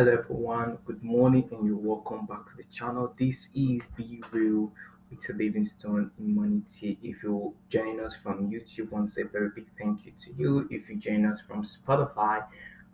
Hello 0.00 0.12
everyone, 0.12 0.78
good 0.86 1.04
morning 1.04 1.46
and 1.52 1.66
you're 1.66 1.76
welcome 1.76 2.24
back 2.24 2.48
to 2.48 2.56
the 2.56 2.64
channel. 2.72 3.14
This 3.18 3.48
is 3.54 3.86
Be 3.98 4.22
Real 4.32 4.72
with 5.10 5.28
Livingstone 5.28 6.10
Immunity. 6.18 6.98
If 7.02 7.22
you're 7.22 7.52
joining 7.68 8.00
us 8.00 8.16
from 8.16 8.50
YouTube, 8.50 8.92
want 8.92 9.08
to 9.08 9.12
say 9.12 9.20
a 9.20 9.24
very 9.26 9.50
big 9.54 9.66
thank 9.78 10.06
you 10.06 10.12
to 10.24 10.32
you. 10.38 10.66
If 10.70 10.88
you 10.88 10.96
join 10.96 11.26
us 11.26 11.42
from 11.42 11.66
Spotify, 11.66 12.46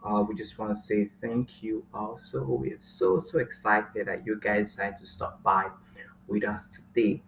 uh, 0.04 0.24
we 0.28 0.34
just 0.34 0.58
want 0.58 0.76
to 0.76 0.82
say 0.82 1.08
thank 1.20 1.62
you 1.62 1.86
also. 1.94 2.42
We 2.42 2.72
are 2.72 2.78
so 2.80 3.20
so 3.20 3.38
excited 3.38 4.08
that 4.08 4.26
you 4.26 4.40
guys 4.40 4.70
decided 4.70 4.98
to 4.98 5.06
stop 5.06 5.40
by 5.44 5.68
with 6.26 6.42
us 6.42 6.66
today. 6.74 7.22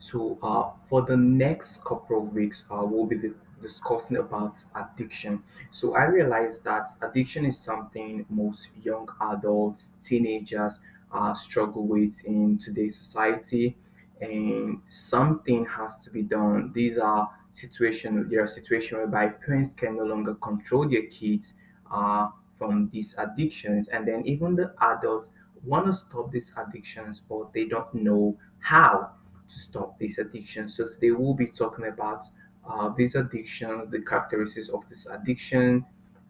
So 0.00 0.36
uh, 0.42 0.70
for 0.88 1.02
the 1.02 1.16
next 1.16 1.84
couple 1.84 2.20
of 2.20 2.34
weeks, 2.34 2.64
uh, 2.72 2.82
we'll 2.82 3.06
be 3.06 3.30
discussing 3.68 4.18
about 4.18 4.54
addiction. 4.82 5.42
So 5.72 5.96
I 5.96 6.04
realized 6.04 6.62
that 6.64 6.86
addiction 7.06 7.46
is 7.46 7.58
something 7.58 8.26
most 8.28 8.68
young 8.82 9.08
adults, 9.32 9.90
teenagers 10.08 10.74
uh, 11.10 11.34
struggle 11.34 11.84
with 11.94 12.14
in 12.24 12.58
today's 12.58 12.96
society, 13.04 13.76
and 14.20 14.80
something 14.90 15.64
has 15.78 15.92
to 16.04 16.10
be 16.10 16.22
done. 16.22 16.72
These 16.74 16.98
are 16.98 17.30
situations. 17.50 18.30
There 18.30 18.42
are 18.42 18.52
situations 18.60 18.98
whereby 18.98 19.28
parents 19.44 19.74
can 19.74 19.96
no 19.96 20.04
longer 20.04 20.34
control 20.34 20.88
their 20.88 21.06
kids 21.06 21.54
uh, 21.90 22.28
from 22.58 22.90
these 22.92 23.14
addictions, 23.18 23.88
and 23.88 24.06
then 24.06 24.20
even 24.26 24.54
the 24.56 24.74
adults 24.80 25.30
want 25.64 25.86
to 25.86 25.94
stop 25.94 26.30
these 26.30 26.52
addictions, 26.62 27.20
but 27.28 27.52
they 27.54 27.64
don't 27.64 27.92
know 27.94 28.36
how 28.58 29.10
to 29.50 29.58
stop 29.58 29.98
these 29.98 30.18
addictions. 30.18 30.76
So 30.76 30.88
today 30.88 31.12
we'll 31.12 31.34
be 31.34 31.46
talking 31.46 31.86
about 31.86 32.26
uh, 32.68 32.90
these 32.96 33.14
addictions, 33.14 33.90
the 33.90 34.00
characteristics 34.00 34.68
of 34.68 34.88
this 34.88 35.06
addiction, 35.06 35.84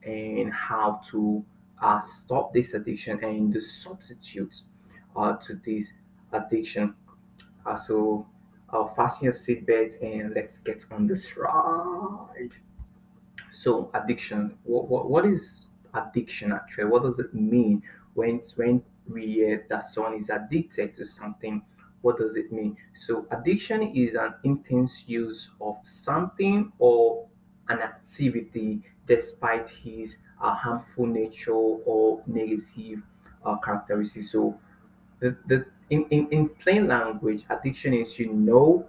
and 0.05 0.52
how 0.52 1.01
to 1.10 1.45
uh, 1.80 2.01
stop 2.01 2.52
this 2.52 2.74
addiction 2.74 3.23
and 3.24 3.52
the 3.52 3.60
substitutes 3.60 4.65
uh, 5.16 5.35
to 5.35 5.60
this 5.65 5.93
addiction. 6.32 6.95
Uh, 7.66 7.77
so 7.77 8.27
uh, 8.71 8.87
fasten 8.95 9.24
your 9.24 9.32
seatbelt 9.32 10.02
and 10.02 10.35
let's 10.35 10.59
get 10.59 10.85
on 10.90 11.07
this 11.07 11.37
ride. 11.37 12.51
So 13.51 13.90
addiction, 13.95 14.59
what, 14.65 14.88
what, 14.88 15.09
what 15.09 15.27
is 15.27 15.68
addiction 15.95 16.52
actually? 16.52 16.87
What 16.87 17.02
does 17.02 17.18
it 17.18 17.32
mean 17.32 17.82
when 18.15 18.43
when 18.57 18.82
we 19.09 19.59
that 19.68 19.87
someone 19.87 20.15
is 20.15 20.30
addicted 20.30 20.96
to 20.96 21.05
something? 21.05 21.62
What 22.05 22.19
does 22.19 22.37
it 22.37 22.52
mean? 22.52 22.77
So, 22.95 23.27
addiction 23.33 23.83
is 23.97 24.15
an 24.15 24.35
intense 24.45 25.09
use 25.09 25.52
of 25.60 25.77
something 25.85 26.73
or 26.79 27.29
an 27.69 27.80
activity 27.80 28.83
despite 29.09 29.69
his 29.69 30.19
uh, 30.41 30.55
harmful 30.55 31.07
nature 31.07 31.52
or 31.55 32.23
negative 32.27 33.02
uh, 33.45 33.57
characteristics. 33.59 34.30
So, 34.33 34.61
the, 35.21 35.37
the 35.46 35.66
in, 35.91 36.07
in, 36.11 36.29
in 36.30 36.49
plain 36.49 36.88
language, 36.88 37.45
addiction 37.51 37.95
is 37.95 38.18
you 38.18 38.33
know 38.33 38.87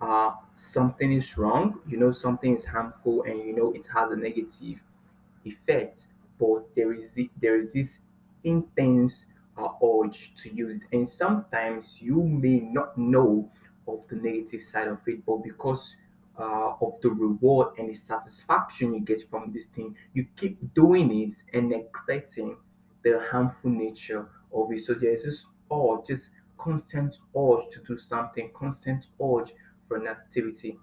uh, 0.00 0.32
something 0.54 1.12
is 1.12 1.36
wrong, 1.38 1.80
you 1.88 1.98
know 1.98 2.12
something 2.12 2.56
is 2.56 2.64
harmful, 2.64 3.24
and 3.24 3.38
you 3.40 3.54
know 3.56 3.72
it 3.72 3.86
has 3.88 4.12
a 4.12 4.16
negative 4.16 4.80
effect, 5.44 6.08
but 6.38 6.74
there 6.74 6.92
is 6.92 7.18
there 7.40 7.58
is 7.60 7.72
this 7.72 8.00
intense 8.44 9.26
uh, 9.58 9.68
urge 9.84 10.34
to 10.42 10.54
use 10.54 10.76
it. 10.76 10.82
And 10.92 11.08
sometimes 11.08 11.96
you 12.00 12.22
may 12.22 12.60
not 12.60 12.96
know 12.96 13.50
of 13.88 14.00
the 14.08 14.16
negative 14.16 14.62
side 14.62 14.88
of 14.88 14.98
it, 15.06 15.24
but 15.24 15.42
because 15.42 15.96
uh, 16.38 16.74
of 16.80 16.94
the 17.02 17.10
reward 17.10 17.78
and 17.78 17.88
the 17.88 17.94
satisfaction 17.94 18.94
you 18.94 19.00
get 19.00 19.28
from 19.30 19.52
this 19.52 19.66
thing, 19.66 19.96
you 20.12 20.26
keep 20.36 20.58
doing 20.74 21.10
it 21.22 21.36
and 21.56 21.70
neglecting 21.70 22.56
the 23.04 23.20
harmful 23.30 23.70
nature 23.70 24.28
of 24.52 24.72
it. 24.72 24.80
So 24.80 24.94
there's 24.94 25.24
this 25.24 25.46
urge, 25.72 26.06
this 26.08 26.30
constant 26.58 27.16
urge 27.36 27.70
to 27.72 27.80
do 27.86 27.98
something, 27.98 28.50
constant 28.54 29.06
urge 29.22 29.52
for 29.88 29.96
an 29.96 30.08
activity. 30.08 30.78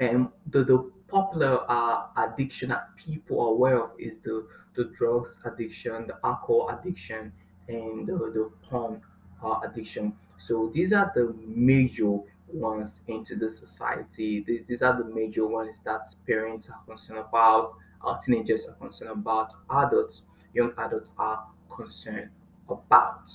And 0.00 0.28
the, 0.50 0.64
the 0.64 0.90
popular 1.06 1.60
uh, 1.70 2.06
addiction 2.16 2.70
that 2.70 2.88
people 2.96 3.40
are 3.40 3.50
aware 3.50 3.82
of 3.84 3.90
is 3.98 4.18
the, 4.18 4.46
the 4.74 4.92
drugs 4.98 5.38
addiction, 5.44 6.08
the 6.08 6.18
alcohol 6.24 6.76
addiction, 6.80 7.32
and 7.68 8.06
the, 8.06 8.14
the 8.14 8.50
porn 8.62 9.00
uh, 9.42 9.60
addiction. 9.64 10.12
So 10.38 10.70
these 10.74 10.92
are 10.92 11.10
the 11.14 11.34
major 11.46 12.18
ones 12.48 13.00
into 13.08 13.36
the 13.36 13.50
society. 13.50 14.44
These, 14.46 14.62
these 14.68 14.82
are 14.82 14.96
the 14.96 15.04
major 15.04 15.46
ones 15.46 15.76
that 15.84 16.14
parents 16.26 16.68
are 16.68 16.80
concerned 16.86 17.20
about, 17.20 17.74
our 18.02 18.20
teenagers 18.20 18.66
are 18.66 18.74
concerned 18.74 19.10
about, 19.10 19.52
adults, 19.70 20.22
young 20.54 20.72
adults 20.78 21.10
are 21.18 21.46
concerned 21.74 22.30
about. 22.68 23.30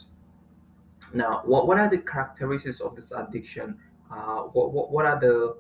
Now, 1.14 1.42
what, 1.46 1.68
what 1.68 1.78
are 1.78 1.90
the 1.90 1.98
characteristics 1.98 2.80
of 2.80 2.96
this 2.96 3.12
addiction? 3.12 3.78
Uh, 4.10 4.44
what, 4.44 4.72
what, 4.72 4.92
what 4.92 5.06
are 5.06 5.20
the, 5.20 5.58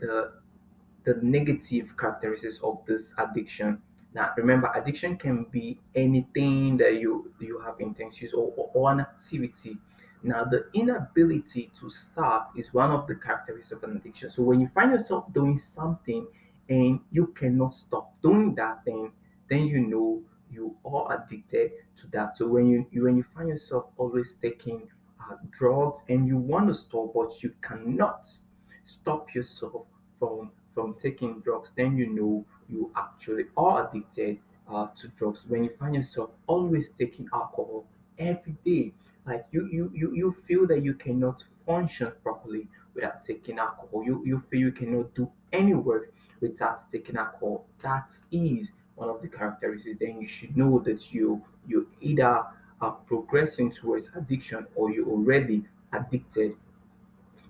the 0.00 0.32
the 1.06 1.14
negative 1.22 1.96
characteristics 1.96 2.58
of 2.62 2.84
this 2.84 3.12
addiction? 3.18 3.80
Now, 4.16 4.32
remember, 4.34 4.72
addiction 4.74 5.18
can 5.18 5.44
be 5.44 5.78
anything 5.94 6.78
that 6.78 6.94
you 6.94 7.30
you 7.38 7.58
have 7.60 7.78
intentions 7.80 8.32
or, 8.32 8.50
or, 8.56 8.70
or 8.72 8.90
an 8.90 9.00
activity. 9.00 9.76
Now, 10.22 10.42
the 10.42 10.70
inability 10.72 11.70
to 11.78 11.90
stop 11.90 12.52
is 12.56 12.72
one 12.72 12.90
of 12.92 13.06
the 13.06 13.16
characteristics 13.16 13.72
of 13.72 13.84
an 13.84 13.98
addiction. 13.98 14.30
So, 14.30 14.42
when 14.42 14.58
you 14.58 14.68
find 14.68 14.92
yourself 14.92 15.30
doing 15.34 15.58
something 15.58 16.26
and 16.70 17.00
you 17.10 17.26
cannot 17.40 17.74
stop 17.74 18.14
doing 18.22 18.54
that 18.54 18.86
thing, 18.86 19.12
then 19.50 19.66
you 19.66 19.80
know 19.80 20.22
you 20.50 20.74
are 20.86 21.12
addicted 21.12 21.72
to 22.00 22.06
that. 22.12 22.38
So, 22.38 22.48
when 22.48 22.70
you, 22.70 22.86
you 22.90 23.04
when 23.04 23.18
you 23.18 23.24
find 23.34 23.50
yourself 23.50 23.84
always 23.98 24.32
taking 24.40 24.88
uh, 25.20 25.36
drugs 25.50 26.00
and 26.08 26.26
you 26.26 26.38
want 26.38 26.68
to 26.68 26.74
stop, 26.74 27.12
but 27.12 27.42
you 27.42 27.52
cannot 27.60 28.30
stop 28.86 29.34
yourself 29.34 29.84
from 30.18 30.52
from 30.72 30.94
taking 31.02 31.40
drugs, 31.40 31.72
then 31.76 31.98
you 31.98 32.06
know 32.06 32.46
you 32.70 32.90
actually 32.96 33.46
are 33.56 33.88
addicted 33.88 34.38
uh, 34.68 34.88
to 34.96 35.08
drugs. 35.08 35.44
When 35.48 35.64
you 35.64 35.70
find 35.78 35.94
yourself 35.94 36.30
always 36.46 36.90
taking 36.98 37.28
alcohol 37.32 37.84
every 38.18 38.56
day, 38.64 38.92
like 39.26 39.44
you 39.50 39.66
you 39.66 39.90
you, 39.94 40.14
you 40.14 40.36
feel 40.46 40.66
that 40.68 40.82
you 40.82 40.94
cannot 40.94 41.44
function 41.66 42.12
properly 42.22 42.68
without 42.94 43.24
taking 43.24 43.58
alcohol. 43.58 44.04
You 44.04 44.22
you 44.24 44.42
feel 44.50 44.60
you 44.60 44.72
cannot 44.72 45.14
do 45.14 45.30
any 45.52 45.74
work 45.74 46.12
without 46.40 46.90
taking 46.90 47.16
alcohol. 47.16 47.66
That 47.82 48.12
is 48.30 48.70
one 48.94 49.08
of 49.08 49.22
the 49.22 49.28
characteristics. 49.28 49.98
Then 50.00 50.20
you 50.20 50.28
should 50.28 50.56
know 50.56 50.78
that 50.80 51.12
you 51.12 51.42
you 51.66 51.88
either 52.00 52.44
are 52.80 52.92
progressing 53.06 53.70
towards 53.70 54.10
addiction 54.14 54.66
or 54.74 54.90
you're 54.90 55.08
already 55.08 55.64
addicted 55.92 56.56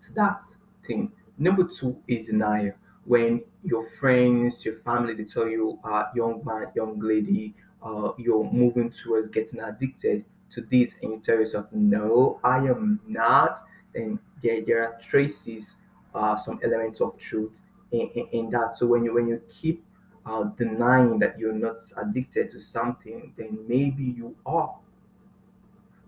to 0.04 0.12
that 0.14 0.40
thing. 0.86 1.12
Number 1.38 1.64
two 1.64 2.00
is 2.08 2.26
denial 2.26 2.72
when 3.06 3.40
your 3.62 3.88
friends, 3.98 4.64
your 4.64 4.76
family, 4.80 5.14
they 5.14 5.24
tell 5.24 5.48
you, 5.48 5.78
uh, 5.84 6.04
young 6.14 6.42
man, 6.44 6.66
young 6.74 6.98
lady, 6.98 7.54
uh, 7.82 8.12
you're 8.18 8.50
moving 8.52 8.90
towards 8.90 9.28
getting 9.28 9.60
addicted 9.60 10.24
to 10.50 10.60
this, 10.70 10.96
and 11.02 11.12
you 11.12 11.20
tell 11.24 11.36
yourself, 11.36 11.66
no, 11.72 12.40
I 12.44 12.58
am 12.58 13.00
not, 13.06 13.60
then 13.94 14.18
there, 14.42 14.64
there 14.64 14.82
are 14.84 15.00
traces, 15.00 15.76
uh, 16.14 16.36
some 16.36 16.58
elements 16.64 17.00
of 17.00 17.16
truth 17.18 17.62
in, 17.92 18.08
in, 18.14 18.26
in 18.32 18.50
that. 18.50 18.76
So 18.76 18.86
when 18.86 19.04
you 19.04 19.14
when 19.14 19.28
you 19.28 19.40
keep 19.48 19.84
uh, 20.24 20.44
denying 20.56 21.18
that 21.20 21.38
you're 21.38 21.52
not 21.52 21.76
addicted 21.96 22.50
to 22.50 22.60
something, 22.60 23.32
then 23.36 23.58
maybe 23.68 24.02
you 24.02 24.34
are. 24.44 24.74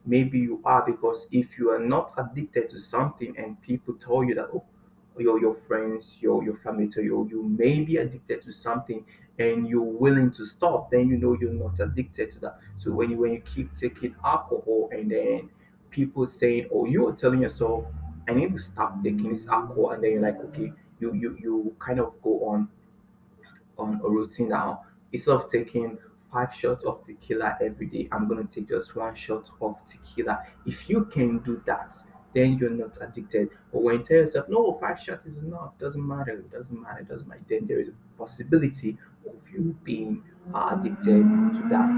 Maybe 0.06 0.38
you 0.38 0.60
are 0.64 0.84
because 0.84 1.26
if 1.30 1.58
you 1.58 1.70
are 1.70 1.78
not 1.78 2.14
addicted 2.16 2.70
to 2.70 2.78
something 2.78 3.36
and 3.36 3.60
people 3.62 3.94
tell 3.94 4.24
you 4.24 4.34
that, 4.36 4.48
oh, 4.54 4.64
your 5.20 5.40
your 5.40 5.54
friends, 5.54 6.18
your 6.20 6.42
your 6.44 6.56
family 6.56 6.88
tell 6.88 7.02
you 7.02 7.26
you 7.30 7.42
may 7.42 7.80
be 7.80 7.96
addicted 7.96 8.42
to 8.44 8.52
something 8.52 9.04
and 9.38 9.68
you're 9.68 9.82
willing 9.82 10.30
to 10.32 10.44
stop, 10.44 10.90
then 10.90 11.08
you 11.08 11.16
know 11.16 11.36
you're 11.40 11.52
not 11.52 11.78
addicted 11.80 12.32
to 12.32 12.40
that. 12.40 12.58
So 12.78 12.90
when 12.90 13.10
you 13.10 13.16
when 13.18 13.32
you 13.32 13.40
keep 13.40 13.76
taking 13.76 14.14
alcohol 14.24 14.88
and 14.92 15.10
then 15.10 15.50
people 15.90 16.26
saying, 16.26 16.68
Oh, 16.72 16.86
you're 16.86 17.12
telling 17.14 17.42
yourself, 17.42 17.84
I 18.28 18.34
need 18.34 18.52
to 18.52 18.58
stop 18.58 19.02
taking 19.02 19.32
this 19.32 19.46
alcohol 19.48 19.92
and 19.92 20.02
then 20.02 20.12
you're 20.12 20.22
like, 20.22 20.38
okay, 20.46 20.72
you 21.00 21.14
you 21.14 21.36
you 21.40 21.76
kind 21.78 22.00
of 22.00 22.20
go 22.22 22.44
on 22.48 22.68
on 23.78 24.00
a 24.04 24.08
routine 24.08 24.48
now. 24.48 24.84
Instead 25.12 25.34
of 25.34 25.50
taking 25.50 25.98
five 26.32 26.54
shots 26.54 26.84
of 26.84 27.02
tequila 27.02 27.56
every 27.62 27.86
day, 27.86 28.08
I'm 28.12 28.28
gonna 28.28 28.44
take 28.44 28.68
just 28.68 28.94
one 28.94 29.14
shot 29.14 29.48
of 29.60 29.76
tequila. 29.88 30.44
If 30.66 30.88
you 30.88 31.04
can 31.06 31.38
do 31.38 31.62
that, 31.66 31.96
then 32.38 32.58
you're 32.58 32.70
not 32.70 32.96
addicted. 33.00 33.48
But 33.72 33.82
when 33.82 33.98
you 33.98 34.04
tell 34.04 34.16
yourself, 34.18 34.48
no, 34.48 34.78
five 34.80 35.00
shots 35.00 35.26
is 35.26 35.38
enough, 35.38 35.76
doesn't 35.78 36.06
matter, 36.06 36.32
it 36.32 36.50
doesn't 36.50 36.80
matter, 36.80 37.00
it 37.00 37.08
doesn't 37.08 37.28
matter, 37.28 37.42
then 37.48 37.66
there 37.66 37.80
is 37.80 37.88
a 37.88 38.18
possibility 38.18 38.96
of 39.26 39.34
you 39.52 39.76
being 39.84 40.22
addicted 40.54 41.22
to 41.56 41.62
that. 41.70 41.94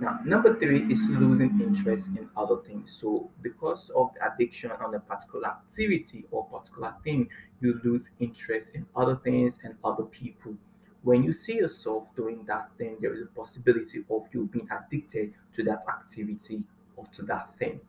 Now, 0.00 0.20
number 0.24 0.58
three 0.58 0.90
is 0.92 1.00
losing 1.08 1.60
interest 1.60 2.08
in 2.16 2.28
other 2.36 2.56
things. 2.66 2.92
So, 2.92 3.30
because 3.42 3.90
of 3.90 4.10
the 4.14 4.32
addiction 4.32 4.70
on 4.70 4.94
a 4.94 5.00
particular 5.00 5.48
activity 5.48 6.24
or 6.30 6.46
particular 6.46 6.94
thing, 7.04 7.28
you 7.60 7.80
lose 7.84 8.10
interest 8.20 8.70
in 8.74 8.86
other 8.96 9.16
things 9.16 9.58
and 9.64 9.74
other 9.84 10.04
people. 10.04 10.54
when 11.02 11.22
you 11.24 11.32
see 11.32 11.56
yourself 11.56 12.04
doing 12.14 12.44
that, 12.46 12.68
then 12.78 12.96
there 13.00 13.14
is 13.14 13.22
a 13.22 13.26
possibility 13.26 14.04
of 14.10 14.26
you 14.32 14.46
being 14.52 14.68
addicted 14.70 15.32
to 15.56 15.62
that 15.64 15.82
activity 15.88 16.62
or 16.96 17.06
to 17.06 17.22
that 17.22 17.56
thing. 17.58 17.80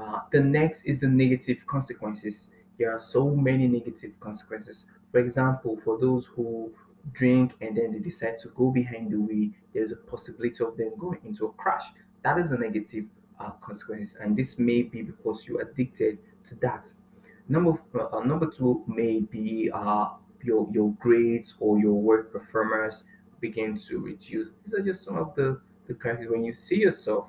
Uh, 0.00 0.20
the 0.32 0.40
next 0.40 0.82
is 0.84 1.00
the 1.00 1.08
negative 1.08 1.66
consequences. 1.66 2.50
There 2.78 2.90
are 2.90 3.00
so 3.00 3.28
many 3.30 3.66
negative 3.68 4.18
consequences. 4.20 4.86
For 5.12 5.18
example, 5.18 5.78
for 5.84 5.98
those 5.98 6.26
who 6.26 6.72
drink 7.12 7.52
and 7.60 7.76
then 7.76 7.92
they 7.92 7.98
decide 7.98 8.38
to 8.42 8.48
go 8.50 8.70
behind 8.70 9.12
the 9.12 9.20
wheel, 9.20 9.50
there's 9.74 9.92
a 9.92 9.96
possibility 9.96 10.64
of 10.64 10.76
them 10.76 10.92
going 10.98 11.20
into 11.24 11.46
a 11.46 11.52
crash. 11.52 11.84
That 12.22 12.38
is 12.38 12.50
a 12.50 12.56
negative 12.58 13.04
uh, 13.38 13.50
consequence, 13.62 14.16
and 14.20 14.36
this 14.36 14.58
may 14.58 14.82
be 14.82 15.02
because 15.02 15.46
you're 15.46 15.62
addicted 15.62 16.18
to 16.44 16.54
that. 16.56 16.90
Number 17.48 17.78
uh, 17.98 18.20
number 18.20 18.46
two 18.46 18.84
may 18.86 19.20
be 19.20 19.70
uh, 19.72 20.10
your 20.42 20.68
your 20.72 20.92
grades 21.00 21.54
or 21.58 21.78
your 21.78 21.94
work 21.94 22.32
performance 22.32 23.04
begin 23.40 23.78
to 23.88 23.98
reduce. 23.98 24.50
These 24.64 24.74
are 24.74 24.82
just 24.82 25.04
some 25.04 25.16
of 25.16 25.34
the 25.34 25.60
the 25.88 25.94
characters 25.94 26.30
when 26.30 26.44
you 26.44 26.52
see 26.52 26.76
yourself 26.76 27.26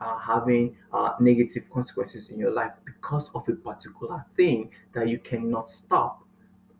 uh, 0.00 0.18
having 0.18 0.76
uh, 0.92 1.12
negative 1.20 1.64
consequences 1.70 2.30
in 2.30 2.38
your 2.38 2.52
life 2.52 2.72
because 2.84 3.30
of 3.34 3.48
a 3.48 3.52
particular 3.52 4.24
thing 4.36 4.70
that 4.94 5.08
you 5.08 5.18
cannot 5.18 5.68
stop. 5.68 6.22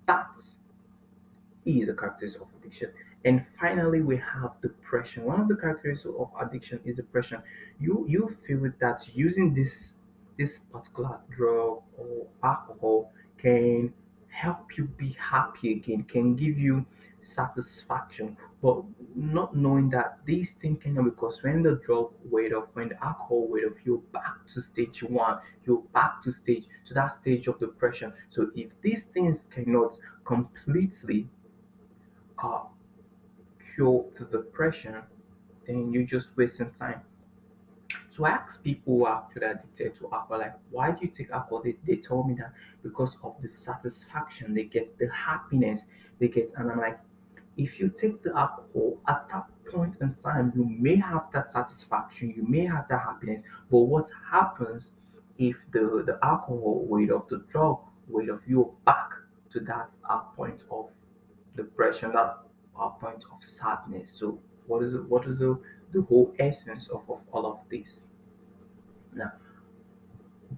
That 0.07 0.37
is 1.65 1.89
a 1.89 1.95
characteristic 1.95 2.43
of 2.43 2.49
addiction. 2.61 2.91
And 3.25 3.45
finally, 3.61 4.01
we 4.01 4.17
have 4.17 4.53
depression. 4.63 5.25
One 5.25 5.41
of 5.41 5.49
the 5.49 5.57
characteristics 5.57 6.15
of 6.19 6.31
addiction 6.41 6.81
is 6.85 6.97
depression. 6.97 7.43
You 7.79 8.07
you 8.09 8.37
feel 8.47 8.73
that 8.81 9.11
using 9.15 9.53
this 9.53 9.95
this 10.39 10.61
particular 10.73 11.19
drug 11.29 11.83
or 11.99 12.27
alcohol 12.43 13.13
can 13.37 13.93
help 14.29 14.79
you 14.79 14.85
be 14.85 15.11
happy 15.19 15.73
again, 15.73 16.05
can 16.05 16.35
give 16.35 16.59
you 16.59 16.87
satisfaction, 17.21 18.37
but 18.63 18.83
not 19.15 19.57
knowing 19.57 19.89
that 19.91 20.19
these 20.27 20.53
things 20.53 20.83
can 20.83 21.03
because 21.03 21.43
when 21.43 21.63
the 21.63 21.81
drug 21.87 22.13
weighed 22.25 22.53
off, 22.53 22.67
when 22.75 22.91
the 22.91 23.05
alcohol 23.05 23.49
weighed 23.49 23.65
off, 23.65 23.73
you're 23.85 24.03
back 24.13 24.47
to 24.49 24.61
stage 24.61 25.03
one, 25.03 25.39
you're 25.67 25.83
back 25.95 26.23
to 26.23 26.31
stage 26.31 26.65
to 26.87 26.95
that 26.95 27.19
stage 27.21 27.47
of 27.47 27.59
depression. 27.59 28.13
So 28.29 28.51
if 28.55 28.69
these 28.83 29.05
things 29.05 29.47
cannot 29.51 29.99
completely 30.25 31.27
uh, 32.43 32.65
cure 33.75 34.05
the 34.19 34.27
depression, 34.27 34.97
then 35.67 35.91
you're 35.93 36.03
just 36.03 36.37
wasting 36.37 36.71
time. 36.79 37.01
So 38.11 38.25
I 38.25 38.31
ask 38.31 38.63
people 38.63 38.99
who 38.99 39.05
are 39.07 39.25
actually 39.25 39.47
addicted 39.47 39.95
to 39.97 40.05
alcohol, 40.13 40.39
like, 40.39 40.55
why 40.71 40.91
do 40.91 40.99
you 41.03 41.09
take 41.09 41.31
alcohol? 41.31 41.63
They, 41.65 41.77
they 41.87 41.97
told 41.97 42.29
me 42.29 42.35
that 42.35 42.53
because 42.83 43.19
of 43.23 43.37
the 43.41 43.49
satisfaction 43.49 44.53
they 44.53 44.65
get, 44.65 44.99
the 44.99 45.09
happiness 45.11 45.83
they 46.19 46.29
get. 46.29 46.53
And 46.57 46.71
I'm 46.71 46.79
like, 46.79 46.99
if 47.57 47.79
you 47.79 47.89
take 47.89 48.23
the 48.23 48.37
alcohol 48.37 48.99
at 49.09 49.27
that 49.31 49.47
point 49.71 49.95
in 50.01 50.15
time, 50.15 50.53
you 50.57 50.65
may 50.65 50.97
have 50.97 51.27
that 51.33 51.51
satisfaction, 51.53 52.33
you 52.37 52.45
may 52.47 52.65
have 52.67 52.89
that 52.89 53.01
happiness. 53.01 53.43
But 53.71 53.81
what 53.81 54.09
happens 54.31 54.93
if 55.39 55.57
the, 55.73 56.03
the 56.07 56.19
alcohol 56.23 56.85
weight 56.89 57.11
of 57.11 57.29
the 57.29 57.45
drug 57.51 57.79
weight 58.09 58.29
of 58.29 58.41
you 58.47 58.75
back 58.85 59.11
to 59.53 59.61
that 59.61 59.93
uh, 60.09 60.21
point 60.37 60.63
of 60.71 60.89
depression, 61.57 62.13
that 62.13 62.39
uh, 62.81 62.89
point 62.91 63.25
of 63.33 63.45
sadness? 63.47 64.13
So 64.19 64.39
what 64.67 64.83
is 64.83 64.95
what 65.09 65.27
is 65.27 65.39
the, 65.39 65.59
the 65.93 66.03
whole 66.03 66.35
essence 66.39 66.89
of, 66.89 67.03
of 67.09 67.21
all 67.33 67.47
of 67.47 67.59
this? 67.71 68.05
Now, 69.13 69.33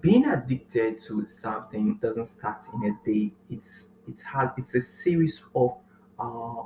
being 0.01 0.25
addicted 0.25 1.01
to 1.01 1.27
something 1.27 1.99
doesn't 2.01 2.27
start 2.27 2.63
in 2.73 2.83
a 2.85 3.05
day. 3.05 3.33
It's 3.49 3.87
it's 4.07 4.21
hard. 4.21 4.51
It's 4.57 4.75
a 4.75 4.81
series 4.81 5.43
of 5.55 5.77
uh, 6.19 6.63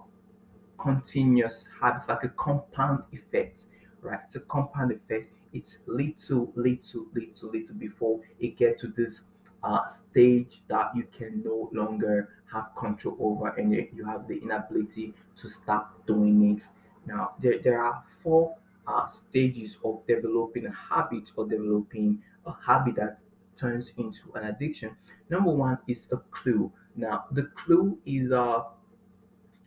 continuous 0.79 1.65
habits, 1.81 2.07
like 2.07 2.24
a 2.24 2.29
compound 2.29 3.03
effect, 3.12 3.63
right? 4.01 4.19
It's 4.25 4.35
a 4.35 4.41
compound 4.41 4.91
effect. 4.91 5.31
It's 5.53 5.79
little, 5.88 6.51
little, 6.56 7.06
little, 7.13 7.50
little 7.51 7.75
before 7.75 8.19
it 8.39 8.57
get 8.57 8.79
to 8.79 8.88
this 8.88 9.24
uh, 9.63 9.85
stage 9.88 10.62
that 10.68 10.91
you 10.95 11.07
can 11.18 11.41
no 11.44 11.69
longer 11.74 12.29
have 12.51 12.69
control 12.77 13.18
over, 13.19 13.50
and 13.50 13.74
you 13.74 14.06
have 14.06 14.27
the 14.27 14.39
inability 14.41 15.13
to 15.41 15.50
stop 15.50 16.06
doing 16.06 16.56
it. 16.56 16.63
Now, 17.06 17.31
there, 17.41 17.59
there 17.59 17.81
are 17.81 18.03
four 18.21 18.56
uh, 18.88 19.07
stages 19.07 19.77
of 19.83 20.06
developing 20.07 20.65
a 20.65 20.71
habit 20.71 21.31
or 21.35 21.45
developing 21.47 22.21
a 22.45 22.53
habit 22.65 22.95
that 22.95 23.19
turns 23.59 23.91
into 23.97 24.31
an 24.35 24.45
addiction. 24.45 24.95
Number 25.30 25.51
one 25.51 25.77
is 25.88 26.07
a 26.12 26.18
clue. 26.31 26.71
Now, 26.95 27.25
the 27.31 27.44
clue 27.56 27.97
is 28.06 28.31
uh, 28.31 28.63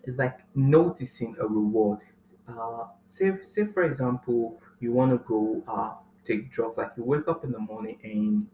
is 0.04 0.16
like 0.18 0.40
noticing 0.54 1.36
a 1.40 1.46
reward. 1.46 2.00
Uh, 2.48 2.86
say, 3.08 3.32
say 3.42 3.64
for 3.66 3.84
example, 3.84 4.60
you 4.80 4.92
want 4.92 5.10
to 5.12 5.18
go 5.18 5.62
uh, 5.68 5.94
take 6.26 6.50
drugs. 6.52 6.78
Like 6.78 6.92
you 6.96 7.04
wake 7.04 7.28
up 7.28 7.44
in 7.44 7.52
the 7.52 7.58
morning 7.58 7.98
and 8.02 8.48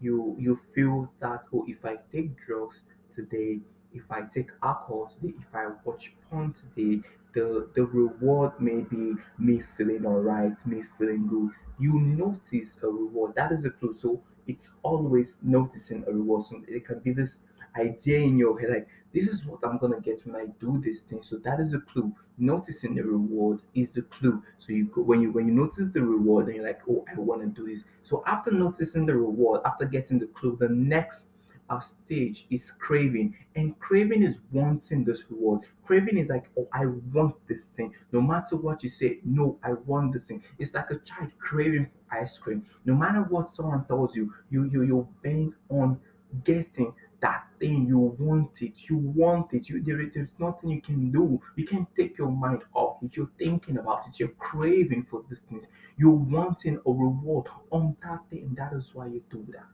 you 0.00 0.36
you 0.38 0.58
feel 0.74 1.10
that 1.20 1.44
oh, 1.52 1.64
if 1.68 1.84
I 1.84 1.96
take 2.12 2.36
drugs 2.44 2.82
today, 3.14 3.60
if 3.92 4.10
I 4.10 4.22
take 4.22 4.50
alcohol 4.62 5.12
today, 5.14 5.34
if 5.38 5.54
I 5.54 5.68
watch 5.84 6.12
porn 6.30 6.54
today, 6.54 7.02
the 7.34 7.68
the 7.74 7.84
reward 7.84 8.60
may 8.60 8.80
be 8.80 9.14
me 9.38 9.62
feeling 9.76 10.06
alright, 10.06 10.54
me 10.66 10.82
feeling 10.98 11.26
good. 11.28 11.50
You 11.78 11.98
notice 12.00 12.76
a 12.82 12.86
reward. 12.88 13.34
That 13.36 13.52
is 13.52 13.64
a 13.64 13.70
clue. 13.70 13.94
So 13.94 14.22
it's 14.46 14.70
always 14.82 15.36
noticing 15.42 16.04
a 16.06 16.12
reward. 16.12 16.44
So 16.44 16.62
it 16.68 16.84
can 16.86 17.00
be 17.00 17.12
this 17.12 17.38
idea 17.78 18.18
in 18.20 18.38
your 18.38 18.58
head, 18.58 18.70
like 18.70 18.88
this 19.12 19.26
is 19.26 19.44
what 19.44 19.60
I'm 19.64 19.78
gonna 19.78 20.00
get 20.00 20.24
when 20.26 20.36
I 20.36 20.46
do 20.60 20.80
this 20.84 21.00
thing. 21.00 21.20
So 21.22 21.36
that 21.38 21.60
is 21.60 21.74
a 21.74 21.80
clue. 21.80 22.14
Noticing 22.38 22.94
the 22.94 23.02
reward 23.02 23.60
is 23.74 23.90
the 23.90 24.02
clue. 24.02 24.42
So 24.58 24.72
you 24.72 24.86
go 24.86 25.02
when 25.02 25.20
you 25.20 25.32
when 25.32 25.46
you 25.46 25.52
notice 25.54 25.88
the 25.92 26.02
reward 26.02 26.46
and 26.46 26.56
you're 26.56 26.66
like, 26.66 26.80
oh, 26.88 27.04
I 27.14 27.18
want 27.18 27.42
to 27.42 27.48
do 27.48 27.72
this. 27.72 27.84
So 28.02 28.22
after 28.26 28.50
noticing 28.50 29.06
the 29.06 29.14
reward, 29.14 29.62
after 29.64 29.84
getting 29.84 30.18
the 30.18 30.26
clue, 30.26 30.56
the 30.58 30.68
next 30.68 31.26
uh, 31.70 31.80
stage 31.80 32.46
is 32.50 32.72
craving, 32.72 33.34
and 33.54 33.78
craving 33.78 34.22
is 34.22 34.36
wanting 34.50 35.04
this 35.04 35.24
reward. 35.30 35.60
Craving 35.84 36.18
is 36.18 36.28
like, 36.28 36.46
oh, 36.58 36.68
I 36.72 36.86
want 37.12 37.34
this 37.48 37.66
thing. 37.66 37.94
No 38.12 38.20
matter 38.20 38.56
what 38.56 38.82
you 38.82 38.88
say, 38.88 39.20
no, 39.24 39.58
I 39.62 39.72
want 39.72 40.12
this 40.12 40.24
thing. 40.24 40.42
It's 40.58 40.74
like 40.74 40.90
a 40.90 40.98
child 40.98 41.30
craving 41.38 41.86
for 41.86 42.18
ice 42.18 42.38
cream. 42.38 42.64
No 42.84 42.94
matter 42.94 43.22
what 43.22 43.48
someone 43.48 43.84
tells 43.86 44.16
you, 44.16 44.34
you 44.50 44.64
you 44.64 44.82
you 44.82 45.08
bang 45.22 45.54
on 45.68 46.00
getting 46.44 46.92
that 47.20 47.44
thing 47.58 47.86
you 47.86 47.98
want 47.98 48.50
it 48.62 48.88
you 48.88 48.96
want 48.96 49.52
it 49.52 49.68
you 49.68 49.82
there, 49.82 50.10
there's 50.14 50.28
nothing 50.38 50.70
you 50.70 50.80
can 50.80 51.10
do 51.10 51.40
you 51.56 51.66
can't 51.66 51.88
take 51.96 52.16
your 52.16 52.30
mind 52.30 52.62
off 52.74 52.96
it 53.02 53.16
you're 53.16 53.30
thinking 53.38 53.78
about 53.78 54.06
it 54.06 54.18
you're 54.18 54.28
craving 54.38 55.06
for 55.10 55.22
these 55.28 55.40
things 55.42 55.66
you're 55.96 56.10
wanting 56.10 56.76
a 56.76 56.90
reward 56.90 57.46
on 57.70 57.96
that 58.02 58.20
thing 58.30 58.54
that 58.56 58.72
is 58.72 58.94
why 58.94 59.06
you 59.06 59.22
do 59.30 59.44
that 59.50 59.66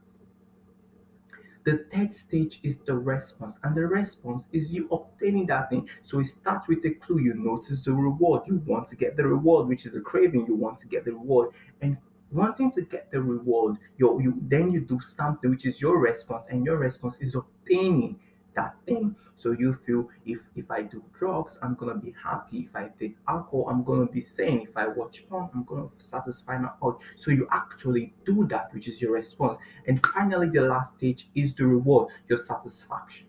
the 1.67 1.85
third 1.93 2.15
stage 2.15 2.61
is 2.62 2.79
the 2.79 2.95
response, 2.95 3.59
and 3.65 3.76
the 3.76 3.81
response 3.81 4.47
is 4.53 4.73
you 4.73 4.88
obtaining 4.93 5.47
that 5.47 5.69
thing. 5.69 5.88
So 6.05 6.21
it 6.21 6.29
starts 6.29 6.69
with 6.69 6.85
a 6.85 6.91
clue. 6.91 7.19
You 7.19 7.35
notice 7.35 7.83
the 7.83 7.93
reward. 7.93 8.43
You 8.47 8.62
want 8.65 8.88
to 8.91 8.97
get 8.97 9.17
the 9.17 9.26
reward, 9.26 9.67
which 9.67 9.85
is 9.85 9.97
a 9.97 10.00
craving. 10.00 10.47
You 10.47 10.55
want 10.55 10.79
to 10.79 10.87
get 10.87 11.05
the 11.05 11.11
reward, 11.11 11.50
and 11.83 11.97
wanting 12.37 12.71
to 12.73 12.83
get 12.83 13.11
the 13.11 13.21
reward, 13.21 13.78
you 13.99 14.21
you 14.21 14.35
then 14.43 14.71
you 14.71 14.81
do 14.81 15.00
something 15.00 15.50
which 15.50 15.66
is 15.66 15.81
your 15.81 15.99
response, 15.99 16.47
and 16.50 16.64
your 16.64 16.76
response 16.76 17.19
is 17.21 17.35
obtaining 17.35 18.21
that 18.55 18.75
thing. 18.87 19.14
So 19.37 19.52
you 19.52 19.75
feel 19.87 20.09
if 20.25 20.40
if 20.57 20.71
I 20.71 20.83
do 20.83 21.02
drugs, 21.19 21.59
I'm 21.62 21.75
gonna 21.75 21.97
be 21.97 22.14
happy. 22.23 22.69
If 22.69 22.75
I 22.75 22.88
take 22.99 23.16
alcohol, 23.28 23.69
I'm 23.69 23.85
gonna 23.85 24.07
be 24.07 24.23
sane. 24.23 24.61
If 24.69 24.76
I 24.76 24.88
watch 24.88 25.25
porn, 25.28 25.49
I'm 25.55 25.64
gonna 25.64 25.88
satisfy 25.99 26.59
my 26.59 26.71
urge. 26.85 26.97
So 27.16 27.31
you 27.31 27.47
actually 27.52 28.14
do 28.25 28.47
that, 28.49 28.73
which 28.75 28.88
is 28.88 29.00
your 29.00 29.12
response. 29.12 29.59
And 29.87 30.05
finally, 30.07 30.49
the 30.49 30.62
last 30.62 30.97
stage 30.97 31.28
is 31.35 31.55
the 31.55 31.66
reward, 31.66 32.12
your 32.28 32.38
satisfaction. 32.38 33.26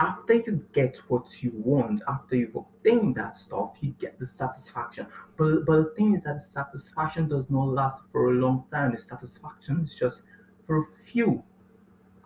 After 0.00 0.34
you 0.34 0.64
get 0.72 0.98
what 1.08 1.42
you 1.42 1.52
want, 1.54 2.02
after 2.06 2.36
you've 2.36 2.54
obtained 2.54 3.16
that 3.16 3.34
stuff, 3.34 3.72
you 3.80 3.94
get 3.98 4.18
the 4.18 4.26
satisfaction. 4.26 5.06
But 5.36 5.64
but 5.66 5.76
the 5.76 5.92
thing 5.96 6.14
is 6.14 6.24
that 6.24 6.40
the 6.40 6.46
satisfaction 6.46 7.28
does 7.28 7.46
not 7.50 7.68
last 7.68 8.02
for 8.12 8.30
a 8.30 8.34
long 8.34 8.64
time. 8.70 8.92
The 8.92 8.98
satisfaction 9.02 9.80
is 9.84 9.94
just 9.94 10.22
for 10.66 10.78
a 10.78 10.86
few 11.04 11.42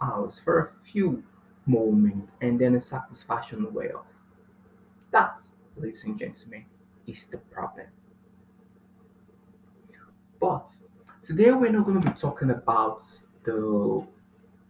hours 0.03 0.39
for 0.39 0.59
a 0.59 0.87
few 0.91 1.23
moments 1.67 2.31
and 2.41 2.61
then 2.61 2.75
the 2.75 2.81
satisfaction 2.81 3.73
way 3.73 3.93
off. 3.93 4.07
That, 5.13 5.39
ladies 5.77 6.05
and 6.05 6.19
gentlemen, 6.19 6.65
is 7.07 7.27
the 7.27 7.39
problem. 7.39 7.87
But 10.41 10.69
today 11.23 11.53
we're 11.53 11.71
not 11.71 11.87
going 11.87 12.03
to 12.03 12.11
be 12.11 12.19
talking 12.19 12.51
about 12.51 13.03
the 13.45 14.05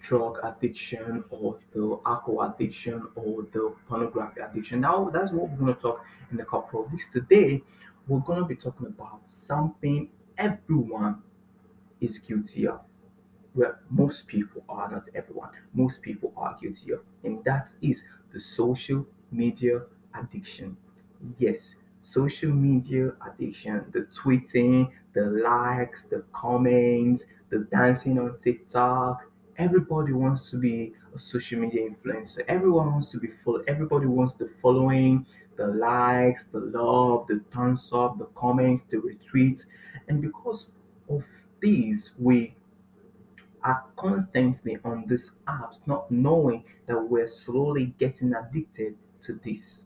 drug 0.02 0.38
addiction 0.44 1.24
or 1.30 1.58
the 1.72 1.98
alcohol 2.06 2.54
addiction 2.54 3.06
or 3.14 3.42
the 3.52 3.74
pornography 3.88 4.40
addiction. 4.40 4.80
Now, 4.80 5.10
that's 5.12 5.32
what 5.32 5.50
we're 5.50 5.56
going 5.58 5.74
to 5.74 5.80
talk 5.80 6.04
in 6.30 6.40
a 6.40 6.44
couple 6.44 6.84
of 6.84 6.92
weeks. 6.92 7.10
Today, 7.10 7.62
we're 8.08 8.20
going 8.20 8.40
to 8.40 8.44
be 8.46 8.56
talking 8.56 8.86
about 8.86 9.20
something 9.26 10.08
everyone 10.38 11.22
is 12.00 12.18
guilty 12.18 12.66
of 12.66 12.80
well, 13.54 13.74
most 13.90 14.26
people 14.26 14.64
are 14.68 14.90
not 14.90 15.08
everyone, 15.14 15.50
most 15.74 16.02
people 16.02 16.32
are 16.36 16.56
guilty 16.60 16.92
of, 16.92 17.00
and 17.24 17.44
that 17.44 17.70
is 17.82 18.04
the 18.32 18.40
social 18.40 19.06
media 19.30 19.82
addiction. 20.14 20.76
Yes, 21.38 21.74
social 22.00 22.50
media 22.50 23.12
addiction, 23.26 23.84
the 23.92 24.00
tweeting, 24.02 24.90
the 25.12 25.22
likes, 25.22 26.04
the 26.04 26.24
comments, 26.32 27.24
the 27.50 27.60
dancing 27.70 28.18
on 28.18 28.38
TikTok. 28.38 29.24
Everybody 29.58 30.12
wants 30.12 30.50
to 30.50 30.56
be 30.56 30.94
a 31.14 31.18
social 31.18 31.60
media 31.60 31.88
influencer. 31.88 32.40
Everyone 32.48 32.92
wants 32.92 33.10
to 33.10 33.18
be 33.18 33.28
full. 33.44 33.62
Everybody 33.68 34.06
wants 34.06 34.34
the 34.34 34.50
following, 34.62 35.26
the 35.56 35.66
likes, 35.66 36.44
the 36.44 36.60
love, 36.60 37.26
the 37.28 37.42
thumbs 37.52 37.90
up, 37.92 38.18
the 38.18 38.26
comments, 38.34 38.84
the 38.90 38.96
retweets. 38.96 39.66
And 40.08 40.22
because 40.22 40.68
of 41.08 41.24
these, 41.60 42.14
we 42.18 42.54
are 43.62 43.84
constantly 43.96 44.78
on 44.84 45.04
these 45.06 45.32
apps, 45.46 45.78
not 45.86 46.10
knowing 46.10 46.64
that 46.86 46.98
we're 46.98 47.28
slowly 47.28 47.94
getting 47.98 48.34
addicted 48.34 48.96
to 49.24 49.38
this. 49.44 49.84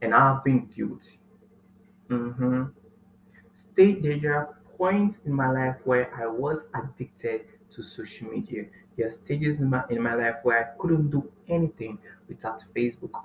And 0.00 0.14
I've 0.14 0.42
been 0.44 0.66
guilty. 0.66 1.20
Mm-hmm. 2.08 2.64
State 3.52 4.02
there 4.02 4.59
are 4.80 4.90
points 4.90 5.18
in 5.26 5.32
my 5.32 5.50
life 5.50 5.76
where 5.84 6.14
I 6.14 6.26
was 6.26 6.64
addicted 6.74 7.42
to 7.74 7.82
social 7.82 8.28
media. 8.28 8.64
There 8.96 9.08
are 9.08 9.12
stages 9.12 9.60
in 9.60 9.70
my 9.70 9.82
in 9.90 10.02
my 10.02 10.14
life 10.14 10.36
where 10.42 10.58
I 10.58 10.78
couldn't 10.78 11.10
do 11.10 11.30
anything 11.48 11.98
without 12.28 12.64
Facebook. 12.74 13.22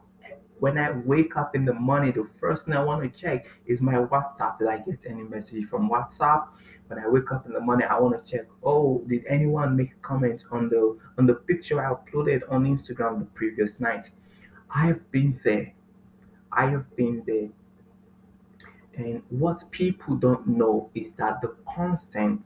When 0.60 0.78
I 0.78 0.92
wake 0.92 1.36
up 1.36 1.56
in 1.56 1.66
the 1.66 1.74
morning, 1.74 2.14
the 2.14 2.28
first 2.40 2.66
thing 2.66 2.76
I 2.76 2.84
want 2.84 3.04
to 3.04 3.20
check 3.20 3.46
is 3.66 3.82
my 3.82 3.96
WhatsApp. 3.96 4.58
Did 4.58 4.68
I 4.70 4.78
get 4.78 5.06
any 5.06 5.24
message 5.24 5.66
from 5.70 5.90
WhatsApp? 5.90 6.48
When 6.88 7.00
I 7.00 7.08
wake 7.10 7.32
up 7.32 7.46
in 7.46 7.54
the 7.54 7.60
morning, 7.60 7.88
I 7.90 8.00
want 8.00 8.26
to 8.26 8.32
check. 8.32 8.48
Oh, 8.64 9.04
did 9.08 9.26
anyone 9.28 9.76
make 9.76 9.92
a 9.92 10.08
comment 10.08 10.46
on 10.52 10.70
the 10.70 10.98
on 11.18 11.26
the 11.26 11.34
picture 11.34 11.86
I 11.86 11.94
uploaded 11.94 12.42
on 12.50 12.66
Instagram 12.66 13.20
the 13.20 13.26
previous 13.26 13.80
night? 13.80 14.12
I 14.74 14.86
have 14.88 15.12
been 15.12 15.40
there. 15.44 15.74
I 16.52 16.68
have 16.68 16.96
been 16.96 17.24
there. 17.26 17.50
And 18.98 19.22
what 19.30 19.64
people 19.72 20.16
don't 20.16 20.48
know 20.48 20.90
is 20.96 21.12
that 21.14 21.42
the 21.42 21.56
constant 21.76 22.46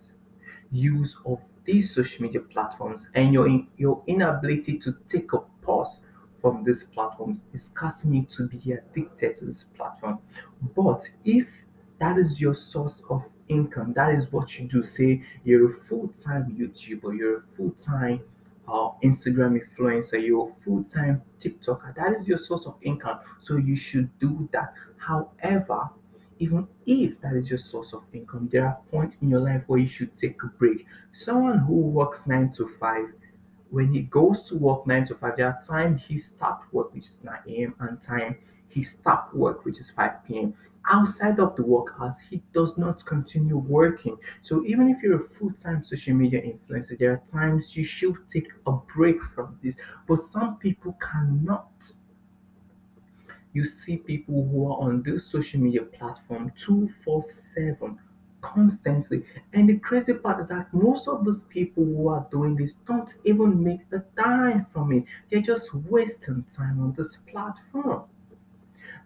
use 0.71 1.15
of 1.25 1.39
these 1.65 1.93
social 1.93 2.23
media 2.23 2.41
platforms 2.41 3.07
and 3.13 3.33
your 3.33 3.47
in, 3.47 3.67
your 3.77 4.01
inability 4.07 4.77
to 4.79 4.95
take 5.07 5.33
a 5.33 5.39
pause 5.61 6.01
from 6.41 6.63
these 6.63 6.83
platforms 6.83 7.43
is 7.53 7.69
causing 7.75 8.13
you 8.13 8.23
to 8.23 8.47
be 8.47 8.71
addicted 8.71 9.37
to 9.37 9.45
this 9.45 9.65
platform. 9.75 10.19
But 10.75 11.07
if 11.25 11.47
that 11.99 12.17
is 12.17 12.39
your 12.39 12.55
source 12.55 13.03
of 13.09 13.23
income, 13.49 13.93
that 13.93 14.15
is 14.15 14.31
what 14.31 14.57
you 14.57 14.67
do. 14.67 14.83
Say 14.83 15.21
you're 15.43 15.71
a 15.71 15.81
full-time 15.81 16.55
YouTuber, 16.57 17.17
you're 17.17 17.37
a 17.39 17.43
full-time 17.55 18.21
uh, 18.67 18.91
Instagram 19.03 19.59
influencer, 19.59 20.23
you're 20.25 20.49
a 20.49 20.63
full-time 20.63 21.21
TikToker. 21.41 21.95
That 21.95 22.13
is 22.13 22.27
your 22.27 22.37
source 22.37 22.65
of 22.65 22.75
income. 22.81 23.19
So 23.41 23.57
you 23.57 23.75
should 23.75 24.17
do 24.19 24.47
that. 24.53 24.73
However, 24.97 25.89
even 26.39 26.67
if 26.85 27.19
that 27.21 27.35
is 27.35 27.49
your 27.49 27.59
source 27.59 27.93
of 27.93 28.03
income, 28.13 28.49
there 28.51 28.65
are 28.65 28.77
points 28.91 29.17
in 29.21 29.29
your 29.29 29.41
life 29.41 29.63
where 29.67 29.79
you 29.79 29.87
should 29.87 30.15
take 30.15 30.41
a 30.43 30.47
break. 30.47 30.85
Someone 31.13 31.59
who 31.59 31.81
works 31.81 32.25
nine 32.25 32.51
to 32.53 32.67
five, 32.79 33.05
when 33.69 33.93
he 33.93 34.01
goes 34.01 34.43
to 34.45 34.57
work 34.57 34.87
nine 34.87 35.05
to 35.07 35.15
five, 35.15 35.37
there 35.37 35.47
are 35.47 35.61
times 35.67 36.03
he 36.07 36.17
starts 36.17 36.63
work 36.71 36.93
which 36.93 37.05
is 37.05 37.19
9 37.23 37.35
a.m. 37.47 37.75
and 37.79 38.01
time 38.01 38.37
he 38.69 38.83
stops 38.83 39.33
work 39.33 39.65
which 39.65 39.79
is 39.79 39.91
5 39.91 40.25
p.m. 40.25 40.53
Outside 40.89 41.39
of 41.39 41.55
the 41.55 41.63
work 41.63 41.93
hours, 41.99 42.13
he 42.29 42.41
does 42.53 42.77
not 42.77 43.05
continue 43.05 43.57
working. 43.57 44.17
So 44.41 44.65
even 44.65 44.89
if 44.89 45.03
you're 45.03 45.21
a 45.21 45.23
full-time 45.23 45.83
social 45.83 46.15
media 46.15 46.41
influencer, 46.41 46.97
there 46.97 47.11
are 47.11 47.21
times 47.31 47.75
you 47.75 47.83
should 47.83 48.15
take 48.27 48.47
a 48.65 48.71
break 48.71 49.21
from 49.21 49.59
this. 49.61 49.75
But 50.07 50.23
some 50.23 50.57
people 50.57 50.97
cannot 51.01 51.69
you 53.53 53.65
see 53.65 53.97
people 53.97 54.47
who 54.47 54.71
are 54.71 54.79
on 54.79 55.01
this 55.03 55.25
social 55.25 55.59
media 55.59 55.83
platform 55.83 56.51
247 56.57 57.97
constantly. 58.41 59.23
And 59.53 59.67
the 59.67 59.77
crazy 59.79 60.13
part 60.13 60.41
is 60.41 60.47
that 60.47 60.73
most 60.73 61.07
of 61.07 61.25
these 61.25 61.43
people 61.45 61.83
who 61.83 62.07
are 62.09 62.27
doing 62.31 62.55
this 62.55 62.75
don't 62.87 63.13
even 63.25 63.63
make 63.63 63.89
the 63.89 64.05
time 64.17 64.65
from 64.71 64.93
it. 64.93 65.03
They're 65.29 65.41
just 65.41 65.73
wasting 65.73 66.45
time 66.55 66.79
on 66.81 66.93
this 66.97 67.17
platform. 67.29 68.03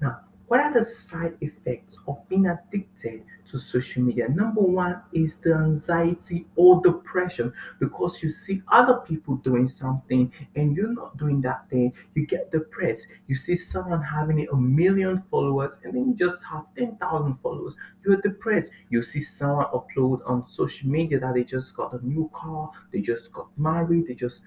Now, 0.01 0.21
what 0.53 0.61
are 0.61 0.71
the 0.71 0.85
side 0.85 1.35
effects 1.41 1.97
of 2.07 2.15
being 2.29 2.45
addicted 2.45 3.23
to 3.49 3.57
social 3.57 4.03
media? 4.03 4.29
Number 4.29 4.61
one 4.61 5.01
is 5.11 5.37
the 5.37 5.55
anxiety 5.55 6.45
or 6.55 6.79
depression 6.83 7.51
because 7.79 8.21
you 8.21 8.29
see 8.29 8.61
other 8.71 8.97
people 8.97 9.37
doing 9.37 9.67
something 9.67 10.31
and 10.55 10.77
you're 10.77 10.93
not 10.93 11.17
doing 11.17 11.41
that 11.41 11.67
thing, 11.71 11.91
you 12.13 12.27
get 12.27 12.51
depressed. 12.51 13.07
You 13.25 13.35
see 13.35 13.55
someone 13.55 14.03
having 14.03 14.47
a 14.47 14.55
million 14.55 15.23
followers 15.31 15.79
and 15.83 15.95
then 15.95 16.09
you 16.09 16.15
just 16.15 16.43
have 16.43 16.65
10,000 16.77 17.35
followers, 17.41 17.75
you're 18.05 18.21
depressed. 18.21 18.69
You 18.91 19.01
see 19.01 19.23
someone 19.23 19.65
upload 19.73 20.19
on 20.29 20.47
social 20.47 20.87
media 20.87 21.19
that 21.19 21.33
they 21.33 21.45
just 21.45 21.75
got 21.75 21.99
a 21.99 22.07
new 22.07 22.29
car, 22.31 22.69
they 22.91 23.01
just 23.01 23.33
got 23.33 23.47
married, 23.57 24.05
they 24.05 24.13
just 24.13 24.43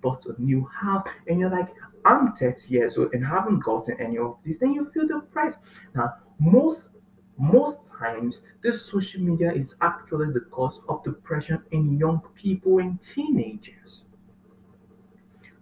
bought 0.00 0.26
a 0.26 0.40
new 0.40 0.66
house, 0.66 1.06
and 1.26 1.40
you're 1.40 1.50
like, 1.50 1.68
I'm 2.04 2.32
30 2.32 2.68
years 2.72 2.96
old 2.96 3.12
and 3.12 3.24
haven't 3.24 3.60
gotten 3.60 4.00
any 4.00 4.18
of 4.18 4.36
this, 4.44 4.58
then 4.58 4.72
you 4.72 4.90
feel 4.92 5.06
depressed. 5.06 5.58
Now, 5.94 6.14
most 6.38 6.90
most 7.38 7.82
times 7.96 8.40
this 8.62 8.84
social 8.84 9.20
media 9.20 9.52
is 9.52 9.76
actually 9.80 10.32
the 10.32 10.40
cause 10.40 10.82
of 10.88 11.04
depression 11.04 11.62
in 11.70 11.96
young 11.96 12.20
people 12.34 12.78
and 12.78 13.00
teenagers. 13.00 14.02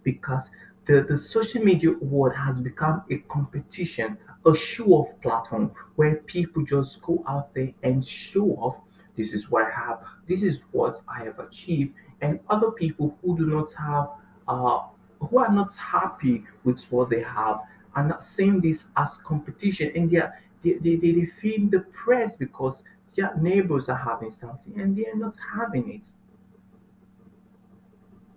Because 0.03 0.49
the, 0.87 1.03
the 1.03 1.17
social 1.17 1.63
media 1.63 1.91
world 1.91 2.35
has 2.35 2.59
become 2.61 3.03
a 3.11 3.17
competition, 3.29 4.17
a 4.45 4.55
show 4.55 4.85
off 4.85 5.21
platform 5.21 5.71
where 5.97 6.15
people 6.15 6.63
just 6.63 7.01
go 7.01 7.23
out 7.27 7.53
there 7.53 7.73
and 7.83 8.05
show 8.05 8.51
off 8.53 8.77
this 9.17 9.33
is 9.33 9.49
what 9.49 9.65
I 9.65 9.71
have, 9.71 9.99
this 10.27 10.43
is 10.43 10.61
what 10.71 11.01
I 11.07 11.23
have 11.23 11.39
achieved, 11.39 11.95
and 12.21 12.39
other 12.49 12.71
people 12.71 13.17
who 13.21 13.37
do 13.37 13.45
not 13.45 13.71
have 13.73 14.09
uh, 14.47 14.79
who 15.19 15.39
are 15.39 15.51
not 15.51 15.75
happy 15.75 16.43
with 16.63 16.81
what 16.91 17.09
they 17.09 17.21
have 17.21 17.61
are 17.95 18.07
not 18.07 18.23
seeing 18.23 18.61
this 18.61 18.87
as 18.95 19.17
competition 19.17 19.91
and 19.95 20.11
they 20.11 20.17
are 20.17 20.33
they, 20.63 20.73
they, 20.73 20.95
they, 20.95 21.25
feel 21.25 21.67
depressed 21.67 22.39
because 22.39 22.83
their 23.15 23.35
neighbors 23.37 23.89
are 23.89 23.97
having 23.97 24.31
something 24.31 24.79
and 24.79 24.95
they 24.95 25.05
are 25.05 25.15
not 25.15 25.33
having 25.55 25.91
it. 25.91 26.07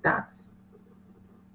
That 0.03 0.35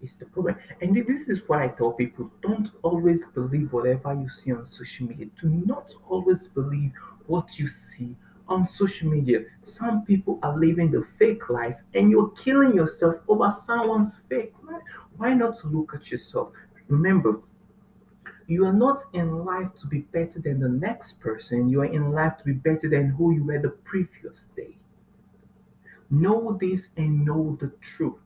is 0.01 0.15
the 0.17 0.25
problem. 0.25 0.55
And 0.81 0.95
this 1.07 1.29
is 1.29 1.41
why 1.47 1.65
I 1.65 1.67
tell 1.69 1.91
people 1.91 2.31
don't 2.41 2.69
always 2.83 3.25
believe 3.25 3.73
whatever 3.73 4.13
you 4.13 4.29
see 4.29 4.53
on 4.53 4.65
social 4.65 5.07
media. 5.07 5.27
Do 5.39 5.49
not 5.49 5.93
always 6.09 6.47
believe 6.47 6.91
what 7.27 7.57
you 7.59 7.67
see 7.67 8.15
on 8.47 8.67
social 8.67 9.09
media. 9.09 9.41
Some 9.63 10.05
people 10.05 10.39
are 10.43 10.57
living 10.57 10.91
the 10.91 11.05
fake 11.17 11.49
life 11.49 11.77
and 11.93 12.11
you're 12.11 12.29
killing 12.29 12.75
yourself 12.75 13.15
over 13.27 13.51
someone's 13.51 14.17
fake 14.29 14.53
life. 14.63 14.81
Why 15.17 15.33
not 15.33 15.63
look 15.65 15.93
at 15.95 16.11
yourself? 16.11 16.51
Remember, 16.87 17.39
you 18.47 18.65
are 18.65 18.73
not 18.73 19.03
in 19.13 19.43
life 19.43 19.73
to 19.77 19.87
be 19.87 20.01
better 20.01 20.39
than 20.39 20.59
the 20.59 20.69
next 20.69 21.19
person. 21.19 21.67
You 21.67 21.81
are 21.81 21.85
in 21.85 22.11
life 22.11 22.37
to 22.39 22.43
be 22.43 22.53
better 22.53 22.87
than 22.87 23.09
who 23.09 23.33
you 23.33 23.43
were 23.43 23.59
the 23.59 23.69
previous 23.69 24.45
day. 24.55 24.77
Know 26.11 26.57
this 26.61 26.89
and 26.97 27.25
know 27.25 27.57
the 27.59 27.71
truth. 27.81 28.19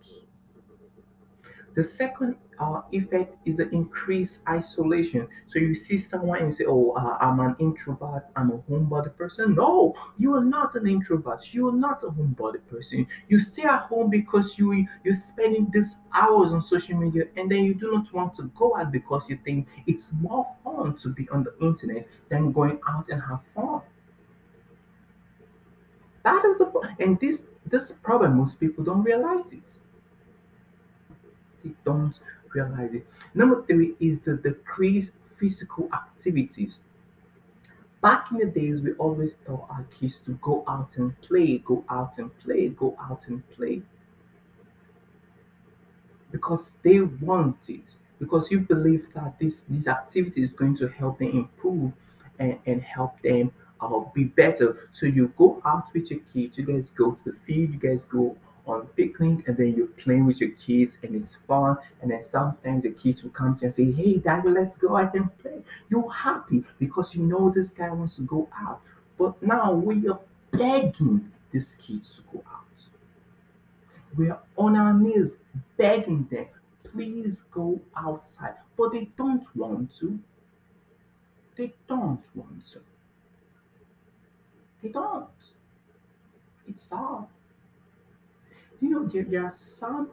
The 1.76 1.84
second 1.84 2.36
uh, 2.60 2.82
effect 2.92 3.36
is 3.46 3.60
an 3.60 3.70
increased 3.74 4.40
isolation. 4.48 5.28
So 5.48 5.60
you 5.60 5.74
see 5.74 5.98
someone 5.98 6.40
and 6.40 6.48
you 6.48 6.54
say, 6.54 6.66
"Oh, 6.68 6.92
uh, 6.92 7.18
I'm 7.20 7.40
an 7.40 7.56
introvert. 7.60 8.26
I'm 8.36 8.52
a 8.52 8.58
homebody 8.70 9.16
person." 9.16 9.56
No, 9.56 9.96
you 10.18 10.36
are 10.36 10.44
not 10.44 10.76
an 10.76 10.88
introvert. 10.88 11.54
You 11.54 11.70
are 11.70 11.78
not 11.88 12.04
a 12.04 12.08
homebody 12.08 12.60
person. 12.70 13.08
You 13.28 13.40
stay 13.40 13.64
at 13.64 13.84
home 13.84 14.10
because 14.10 14.58
you 14.60 14.86
you're 15.04 15.16
spending 15.16 15.70
these 15.74 15.98
hours 16.14 16.52
on 16.52 16.62
social 16.62 16.98
media, 16.98 17.26
and 17.38 17.50
then 17.50 17.64
you 17.64 17.74
do 17.74 17.92
not 17.92 18.12
want 18.14 18.36
to 18.36 18.44
go 18.58 18.76
out 18.76 18.92
because 18.92 19.30
you 19.30 19.40
think 19.44 19.68
it's 19.88 20.12
more 20.22 20.48
fun 20.64 20.98
to 20.98 21.10
be 21.10 21.28
on 21.30 21.44
the 21.44 21.54
internet 21.66 22.08
than 22.30 22.52
going 22.52 22.80
out 22.88 23.08
and 23.10 23.22
have 23.22 23.40
fun. 23.56 23.82
That 26.24 26.44
is 26.46 26.58
the 26.58 26.96
and 27.00 27.20
this 27.20 27.46
this 27.66 27.92
problem 27.92 28.38
most 28.38 28.60
people 28.60 28.84
don't 28.84 29.04
realize 29.04 29.54
it. 29.54 29.80
They 31.64 31.72
don't 31.86 32.14
realize 32.54 32.94
it. 32.94 33.08
Number 33.34 33.64
three 33.66 33.96
is 34.00 34.20
the 34.20 34.36
decreased 34.36 35.14
physical 35.38 35.90
activities. 35.94 36.80
Back 38.02 38.28
in 38.32 38.38
the 38.38 38.46
days, 38.46 38.82
we 38.82 38.94
always 38.94 39.36
taught 39.46 39.68
our 39.70 39.86
kids 40.00 40.20
to 40.20 40.32
go 40.42 40.64
out 40.68 40.98
and 40.98 41.20
play, 41.22 41.58
go 41.58 41.84
out 41.90 42.18
and 42.18 42.38
play, 42.40 42.70
go 42.70 42.98
out 43.00 43.28
and 43.28 43.48
play 43.52 43.82
because 46.32 46.72
they 46.84 47.02
want 47.02 47.58
it. 47.68 47.96
Because 48.20 48.52
you 48.52 48.60
believe 48.60 49.08
that 49.14 49.40
this 49.40 49.64
this 49.70 49.88
activity 49.88 50.44
is 50.44 50.52
going 50.52 50.76
to 50.78 50.88
help 50.90 51.20
them 51.20 51.32
improve 51.32 51.94
and, 52.38 52.58
and 52.66 52.82
help 52.82 53.22
them 53.22 53.52
I'll 53.82 54.12
be 54.14 54.26
better. 54.26 54.90
So 54.92 55.06
you 55.06 55.34
go 55.38 55.62
out 55.66 55.94
with 55.94 56.12
your 56.12 56.20
kids, 56.34 56.58
you 56.58 56.66
guys 56.66 56.92
go 56.92 57.12
to 57.12 57.32
the 57.32 57.38
field, 57.46 57.74
you 57.74 57.80
guys 57.80 58.06
go 58.06 58.36
on 58.70 58.88
picnic, 58.88 59.48
and 59.48 59.58
then 59.58 59.76
you're 59.76 59.88
playing 59.88 60.26
with 60.26 60.40
your 60.40 60.52
kids, 60.52 60.98
and 61.04 61.16
it's 61.16 61.36
fun. 61.48 61.78
And 62.02 62.12
then 62.12 62.24
sometimes 62.30 62.84
the 62.84 62.92
kids 62.92 63.24
will 63.24 63.32
come 63.32 63.56
to 63.56 63.62
you 63.62 63.68
and 63.68 63.76
say, 63.76 63.92
Hey, 63.92 64.18
daddy, 64.18 64.50
let's 64.50 64.78
go 64.78 64.98
out 64.98 65.16
and 65.16 65.36
play. 65.40 65.62
You're 65.90 66.12
happy 66.12 66.64
because 66.78 67.16
you 67.16 67.24
know 67.24 67.50
this 67.50 67.70
guy 67.70 67.90
wants 67.90 68.16
to 68.18 68.22
go 68.22 68.48
out. 68.58 68.82
But 69.18 69.42
now 69.42 69.74
we 69.74 70.08
are 70.08 70.20
begging 70.52 71.32
these 71.52 71.76
kids 71.82 72.16
to 72.18 72.38
go 72.38 72.44
out. 72.52 72.66
We 74.16 74.30
are 74.30 74.40
on 74.58 74.76
our 74.76 74.94
knees 74.94 75.38
begging 75.78 76.28
them, 76.32 76.48
please 76.84 77.44
go 77.52 77.80
outside. 77.96 78.56
But 78.78 78.92
they 78.92 79.10
don't 79.18 79.46
want 79.56 79.96
to. 80.00 80.20
They 81.56 81.74
don't 81.88 82.24
want 82.34 82.72
to. 82.72 82.80
They 84.82 84.90
don't. 84.90 85.28
It's 86.68 86.84
sad. 86.84 87.28
You 88.82 88.90
know, 88.90 89.06
there, 89.06 89.24
there 89.24 89.46
are 89.46 89.52
some 89.52 90.10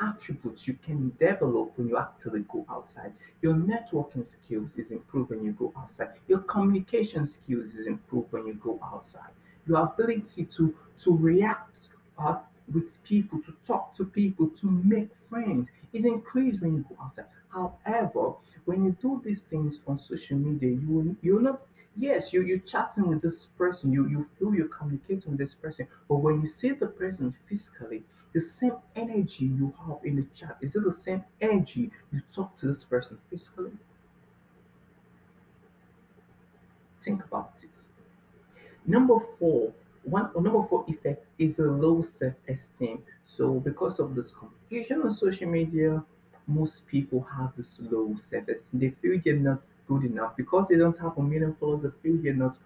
attributes 0.00 0.66
you 0.68 0.74
can 0.84 1.10
develop 1.18 1.72
when 1.76 1.88
you 1.88 1.96
actually 1.98 2.40
go 2.40 2.66
outside. 2.70 3.12
Your 3.42 3.54
networking 3.54 4.28
skills 4.28 4.76
is 4.76 4.90
improved 4.90 5.30
when 5.30 5.44
you 5.44 5.52
go 5.52 5.72
outside. 5.76 6.10
Your 6.28 6.40
communication 6.40 7.26
skills 7.26 7.74
is 7.74 7.86
improved 7.86 8.32
when 8.32 8.46
you 8.46 8.54
go 8.54 8.78
outside. 8.82 9.30
Your 9.66 9.82
ability 9.84 10.44
to 10.46 10.74
to 11.02 11.16
react 11.16 11.88
uh, 12.18 12.36
with 12.72 13.02
people, 13.04 13.40
to 13.42 13.54
talk 13.66 13.94
to 13.96 14.04
people, 14.04 14.48
to 14.48 14.66
make 14.70 15.10
friends 15.28 15.68
is 15.92 16.04
increased 16.04 16.60
when 16.60 16.74
you 16.76 16.84
go 16.88 16.96
outside. 17.02 17.26
However, 17.48 18.34
when 18.64 18.84
you 18.84 18.96
do 19.00 19.22
these 19.24 19.42
things 19.42 19.80
on 19.86 19.98
social 19.98 20.36
media, 20.36 20.70
you 20.70 20.88
will, 20.88 21.16
you're 21.22 21.40
not 21.40 21.62
yes 21.98 22.32
you 22.32 22.42
you're 22.42 22.58
chatting 22.58 23.06
with 23.08 23.22
this 23.22 23.46
person 23.58 23.92
you 23.92 24.06
you 24.08 24.26
feel 24.38 24.54
you're 24.54 24.68
communicating 24.68 25.30
with 25.30 25.38
this 25.38 25.54
person 25.54 25.86
but 26.08 26.16
when 26.16 26.40
you 26.42 26.48
see 26.48 26.70
the 26.70 26.86
person 26.86 27.34
physically 27.48 28.02
the 28.36 28.40
same 28.42 28.74
energy 28.96 29.46
you 29.46 29.72
have 29.86 29.96
in 30.04 30.16
the 30.16 30.26
chat 30.34 30.58
is 30.60 30.76
it 30.76 30.84
the 30.84 30.92
same 30.92 31.24
energy 31.40 31.90
you 32.12 32.20
talk 32.34 32.58
to 32.60 32.66
this 32.66 32.84
person 32.84 33.16
physically? 33.30 33.72
Think 37.00 37.24
about 37.24 37.54
it. 37.62 37.70
Number 38.84 39.18
four 39.38 39.72
one 40.02 40.30
number 40.34 40.62
four 40.68 40.84
effect 40.86 41.24
is 41.38 41.58
a 41.58 41.62
low 41.62 42.02
self-esteem. 42.02 43.02
So 43.26 43.54
because 43.54 43.98
of 43.98 44.14
this 44.14 44.34
communication 44.34 45.00
on 45.00 45.10
social 45.12 45.48
media 45.48 46.04
most 46.46 46.86
people 46.86 47.26
have 47.36 47.52
this 47.56 47.78
low 47.80 48.14
self-esteem 48.16 48.80
they 48.80 48.90
feel 48.90 49.20
they're 49.24 49.36
not 49.36 49.62
good 49.88 50.04
enough. 50.04 50.36
Because 50.36 50.68
they 50.68 50.76
don't 50.76 50.96
have 50.98 51.16
a 51.18 51.22
million 51.22 51.54
followers 51.58 51.82
they 51.82 52.02
feel 52.02 52.22
they're 52.22 52.34
not 52.34 52.56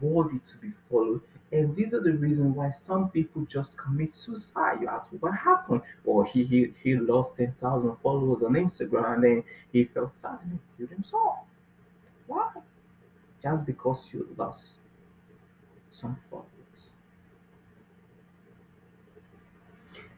worthy 0.00 0.38
to 0.38 0.56
be 0.58 0.72
followed. 0.90 1.20
And 1.50 1.74
these 1.74 1.94
are 1.94 2.00
the 2.00 2.12
reasons 2.12 2.54
why 2.56 2.72
some 2.72 3.10
people 3.10 3.46
just 3.46 3.78
commit 3.78 4.14
suicide. 4.14 4.78
You 4.82 4.88
ask 4.88 5.06
what 5.20 5.34
happened? 5.34 5.82
Or 6.04 6.24
he 6.24 6.44
he, 6.44 6.74
he 6.82 6.96
lost 6.96 7.36
10,000 7.36 7.96
followers 8.02 8.42
on 8.42 8.52
instagram 8.52 9.14
and 9.14 9.24
then 9.24 9.44
he 9.72 9.84
felt 9.84 10.14
sad 10.14 10.38
and 10.42 10.52
he 10.52 10.58
killed 10.76 10.90
himself. 10.90 11.38
Why? 12.26 12.50
Just 13.42 13.64
because 13.64 14.08
you 14.12 14.28
lost 14.36 14.80
some 15.90 16.18
followers. 16.30 16.92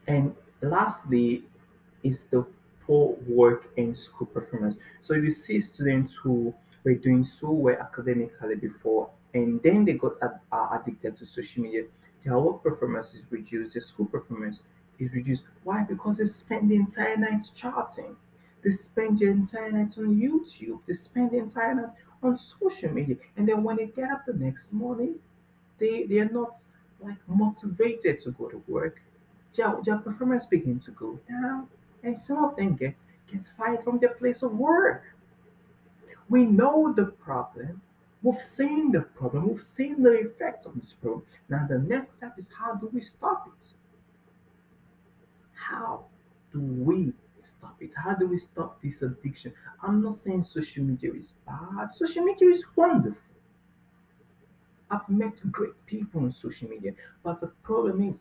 And 0.07 0.35
lastly 0.61 1.43
is 2.03 2.23
the 2.23 2.45
work 3.27 3.69
and 3.77 3.97
school 3.97 4.27
performance. 4.27 4.77
So 5.01 5.13
you 5.13 5.31
see 5.31 5.59
students 5.61 6.13
who 6.13 6.53
were 6.83 6.95
doing 6.95 7.23
so 7.23 7.51
well 7.51 7.77
academically 7.79 8.55
before 8.55 9.09
and 9.33 9.61
then 9.61 9.85
they 9.85 9.93
got 9.93 10.13
ad- 10.21 10.39
addicted 10.51 11.15
to 11.17 11.25
social 11.25 11.63
media. 11.63 11.83
Their 12.23 12.37
work 12.37 12.63
performance 12.63 13.13
is 13.15 13.25
reduced, 13.31 13.73
their 13.73 13.81
school 13.81 14.05
performance 14.05 14.63
is 14.99 15.11
reduced. 15.13 15.43
Why? 15.63 15.83
Because 15.83 16.17
they 16.17 16.25
spend 16.25 16.69
the 16.69 16.75
entire 16.75 17.17
night 17.17 17.43
chatting. 17.55 18.15
They 18.63 18.71
spend 18.71 19.19
the 19.19 19.27
entire 19.27 19.71
night 19.71 19.97
on 19.97 20.19
YouTube. 20.19 20.79
They 20.85 20.93
spend 20.93 21.31
the 21.31 21.37
entire 21.37 21.73
night 21.73 21.89
on 22.21 22.37
social 22.37 22.91
media. 22.91 23.15
And 23.37 23.47
then 23.47 23.63
when 23.63 23.77
they 23.77 23.87
get 23.87 24.11
up 24.11 24.25
the 24.25 24.33
next 24.33 24.71
morning, 24.71 25.15
they, 25.79 26.03
they 26.03 26.19
are 26.19 26.29
not 26.29 26.57
like 26.99 27.17
motivated 27.27 28.19
to 28.21 28.31
go 28.31 28.49
to 28.49 28.61
work 28.67 29.01
their, 29.55 29.75
their 29.83 29.97
performance 29.97 30.45
begin 30.45 30.79
to 30.81 30.91
go 30.91 31.19
down, 31.27 31.67
and 32.03 32.19
some 32.19 32.43
of 32.43 32.55
them 32.55 32.75
get 32.75 32.95
gets 33.31 33.51
fired 33.51 33.83
from 33.83 33.99
their 33.99 34.13
place 34.15 34.43
of 34.43 34.53
work. 34.53 35.03
We 36.29 36.45
know 36.45 36.93
the 36.93 37.05
problem. 37.05 37.81
We've 38.23 38.39
seen 38.39 38.91
the 38.91 39.01
problem. 39.01 39.47
We've 39.49 39.59
seen 39.59 40.03
the 40.03 40.11
effect 40.11 40.65
of 40.65 40.75
this 40.75 40.93
problem. 41.01 41.23
Now 41.49 41.65
the 41.67 41.79
next 41.79 42.17
step 42.17 42.37
is 42.37 42.49
how 42.57 42.75
do 42.75 42.89
we 42.93 43.01
stop 43.01 43.47
it? 43.47 43.67
How 45.53 46.05
do 46.51 46.59
we 46.59 47.13
stop 47.41 47.81
it? 47.81 47.91
How 47.95 48.13
do 48.13 48.27
we 48.27 48.37
stop 48.37 48.81
this 48.81 49.01
addiction? 49.01 49.53
I'm 49.81 50.03
not 50.03 50.17
saying 50.17 50.43
social 50.43 50.83
media 50.83 51.13
is 51.13 51.35
bad. 51.45 51.93
Social 51.93 52.23
media 52.23 52.49
is 52.49 52.63
wonderful. 52.75 53.21
I've 54.91 55.07
met 55.07 55.39
great 55.51 55.85
people 55.85 56.21
on 56.21 56.31
social 56.31 56.69
media, 56.69 56.93
but 57.23 57.39
the 57.39 57.47
problem 57.63 58.09
is, 58.09 58.17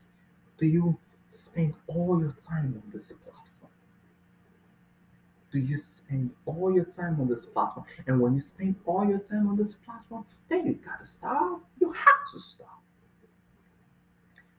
do 0.59 0.66
you 0.66 0.97
spend 1.33 1.75
all 1.88 2.21
your 2.21 2.35
time 2.47 2.81
on 2.81 2.93
this? 2.93 3.12
Do 5.53 5.59
you 5.59 5.77
spend 5.77 6.31
all 6.47 6.73
your 6.73 6.85
time 6.85 7.21
on 7.21 7.29
this 7.29 7.47
platform? 7.47 7.87
And 8.07 8.21
when 8.21 8.35
you 8.35 8.41
spend 8.41 8.77
all 8.87 9.05
your 9.05 9.19
time 9.19 9.49
on 9.49 9.57
this 9.57 9.75
platform, 9.75 10.25
then 10.49 10.67
you 10.67 10.75
gotta 10.75 11.07
stop. 11.07 11.61
You 11.81 11.93
have 11.93 12.33
to 12.33 12.41
stop. 12.41 12.83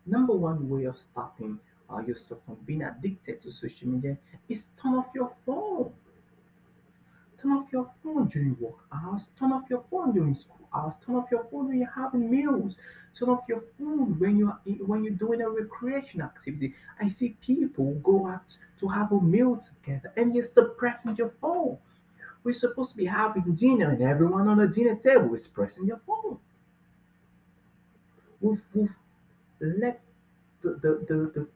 Number 0.06 0.34
one 0.34 0.68
way 0.70 0.86
of 0.86 0.98
stopping 0.98 1.60
uh, 1.90 2.00
yourself 2.00 2.42
from 2.46 2.58
being 2.66 2.82
addicted 2.82 3.40
to 3.42 3.52
social 3.52 3.88
media 3.88 4.18
is 4.50 4.68
turn 4.82 4.96
off 4.96 5.08
your 5.14 5.32
phone. 5.46 5.92
Turn 7.42 7.54
off 7.54 7.68
your 7.72 7.90
phone 8.04 8.28
during 8.28 8.56
work 8.60 8.86
hours. 8.94 9.28
Turn 9.40 9.52
off 9.52 9.64
your 9.70 9.84
phone 9.90 10.14
during 10.14 10.36
school 10.36 10.68
hours. 10.74 10.96
Turn 11.06 11.16
off 11.16 11.32
your 11.32 11.46
phone 11.46 11.70
when 11.70 11.80
you're 11.80 11.90
having 11.90 12.30
meals. 12.30 12.76
Turn 13.18 13.30
off 13.30 13.44
your 13.48 13.64
phone 13.80 14.20
when 14.20 14.38
you're 14.38 14.60
when 14.86 15.04
you're 15.04 15.14
doing 15.14 15.42
a 15.42 15.50
recreation 15.50 16.22
activity. 16.22 16.74
I 17.00 17.08
see 17.08 17.36
people 17.42 17.96
go 18.04 18.28
out 18.28 18.58
to 18.80 18.88
have 18.88 19.12
a 19.12 19.20
meal 19.20 19.58
together 19.58 20.14
and 20.16 20.36
you're 20.36 20.44
still 20.44 20.70
pressing 20.70 21.16
your 21.16 21.34
phone. 21.42 21.78
We're 22.44 22.54
supposed 22.54 22.92
to 22.92 22.98
be 22.98 23.06
having 23.06 23.56
dinner 23.56 23.92
and 23.92 24.02
everyone 24.02 24.48
on 24.48 24.58
the 24.58 24.68
dinner 24.68 24.96
table 24.96 25.34
is 25.34 25.48
pressing 25.48 25.86
your 25.86 26.02
phone. 26.08 26.38
We've, 28.40 28.62
we've 28.74 28.96
left 29.60 30.00
the, 30.62 30.70
the, 30.82 31.06
the, 31.08 31.32
the 31.36 31.48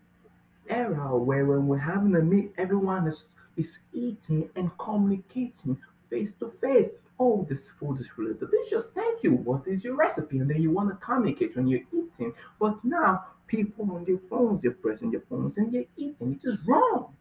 era 0.69 1.17
where 1.17 1.45
when 1.45 1.67
we're 1.67 1.78
having 1.78 2.15
a 2.15 2.21
meal, 2.21 2.50
everyone 2.58 3.08
is, 3.08 3.26
is 3.57 3.79
eating 3.93 4.49
and 4.55 4.71
communicating 4.77 5.77
face 6.09 6.33
to 6.33 6.51
face. 6.61 6.89
Oh, 7.19 7.45
this 7.49 7.69
food 7.71 7.99
is 8.01 8.17
really 8.17 8.33
delicious. 8.33 8.87
Thank 8.87 9.23
you. 9.23 9.33
What 9.33 9.67
is 9.67 9.83
your 9.83 9.95
recipe? 9.95 10.39
And 10.39 10.49
then 10.49 10.61
you 10.61 10.71
want 10.71 10.89
to 10.89 10.95
communicate 11.05 11.55
when 11.55 11.67
you're 11.67 11.87
eating. 11.93 12.33
But 12.59 12.83
now 12.83 13.25
people 13.47 13.89
on 13.91 14.03
their 14.03 14.19
phones, 14.29 14.61
they're 14.61 14.71
pressing 14.71 15.11
their 15.11 15.23
phones 15.29 15.57
and 15.57 15.71
they're 15.71 15.85
eating. 15.95 16.39
It 16.43 16.47
is 16.47 16.59
wrong. 16.67 17.15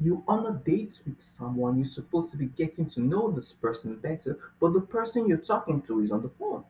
You 0.00 0.22
on 0.28 0.46
a 0.46 0.52
date 0.52 1.00
with 1.06 1.22
someone, 1.22 1.78
you're 1.78 1.86
supposed 1.86 2.30
to 2.32 2.36
be 2.36 2.46
getting 2.46 2.86
to 2.90 3.00
know 3.00 3.30
this 3.30 3.52
person 3.52 3.96
better, 3.96 4.38
but 4.60 4.74
the 4.74 4.80
person 4.80 5.26
you're 5.26 5.38
talking 5.38 5.80
to 5.82 6.00
is 6.00 6.12
on 6.12 6.22
the 6.22 6.28
phone. 6.28 6.64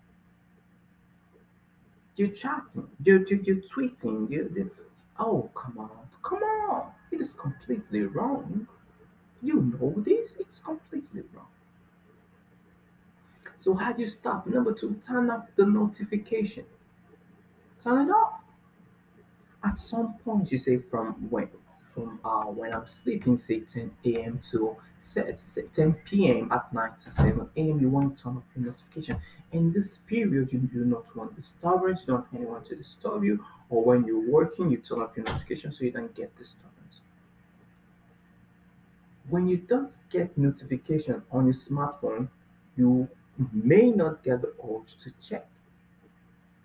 You're 2.14 2.28
chatting, 2.28 2.86
you're, 3.02 3.26
you're, 3.26 3.40
you're 3.40 3.56
tweeting, 3.56 4.30
you're, 4.30 4.48
you're, 4.50 4.70
oh, 5.18 5.50
come 5.54 5.78
on, 5.78 5.90
come 6.22 6.38
on. 6.38 6.92
It 7.10 7.20
is 7.20 7.34
completely 7.34 8.02
wrong. 8.02 8.66
You 9.42 9.62
know 9.62 9.94
this, 9.98 10.36
it's 10.36 10.58
completely 10.58 11.22
wrong. 11.32 11.46
So, 13.58 13.74
how 13.74 13.92
do 13.92 14.02
you 14.02 14.08
stop? 14.08 14.46
Number 14.46 14.72
two, 14.72 15.00
turn 15.06 15.30
off 15.30 15.46
the 15.56 15.66
notification. 15.66 16.64
Turn 17.82 18.08
it 18.08 18.12
off. 18.12 18.40
At 19.64 19.78
some 19.80 20.14
point, 20.24 20.52
you 20.52 20.58
say 20.58 20.78
from 20.78 21.14
when 21.30 21.48
from 21.94 22.20
uh, 22.24 22.44
when 22.44 22.74
I'm 22.74 22.86
sleeping, 22.86 23.38
say 23.38 23.60
10 23.60 23.90
a.m. 24.04 24.40
to 24.50 24.76
10 25.74 25.94
p.m. 26.04 26.52
at 26.52 26.72
night 26.72 27.00
to 27.04 27.10
7 27.10 27.48
a.m. 27.56 27.80
You 27.80 27.88
want 27.88 28.16
to 28.16 28.22
turn 28.22 28.36
off 28.36 28.44
the 28.54 28.60
notification. 28.60 29.20
In 29.52 29.72
this 29.72 29.98
period, 29.98 30.52
you 30.52 30.58
do 30.58 30.84
not 30.84 31.16
want 31.16 31.34
disturbance, 31.36 32.00
you 32.00 32.06
don't 32.08 32.16
want 32.32 32.34
anyone 32.34 32.64
to 32.64 32.76
disturb 32.76 33.24
you, 33.24 33.44
or 33.70 33.82
when 33.82 34.04
you're 34.04 34.28
working, 34.30 34.70
you 34.70 34.78
turn 34.78 35.00
off 35.00 35.16
your 35.16 35.24
notification 35.26 35.72
so 35.72 35.84
you 35.84 35.92
don't 35.92 36.14
get 36.14 36.36
disturbance. 36.36 36.75
When 39.28 39.48
you 39.48 39.56
don't 39.56 39.90
get 40.10 40.36
notification 40.38 41.22
on 41.32 41.46
your 41.46 41.54
smartphone, 41.54 42.28
you 42.76 43.08
may 43.52 43.90
not 43.90 44.22
get 44.22 44.42
the 44.42 44.54
urge 44.62 44.96
to 45.02 45.12
check. 45.26 45.46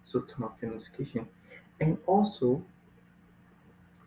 So 0.05 0.21
turn 0.21 0.43
off 0.43 0.53
your 0.61 0.71
notification. 0.71 1.27
And 1.79 1.97
also 2.05 2.63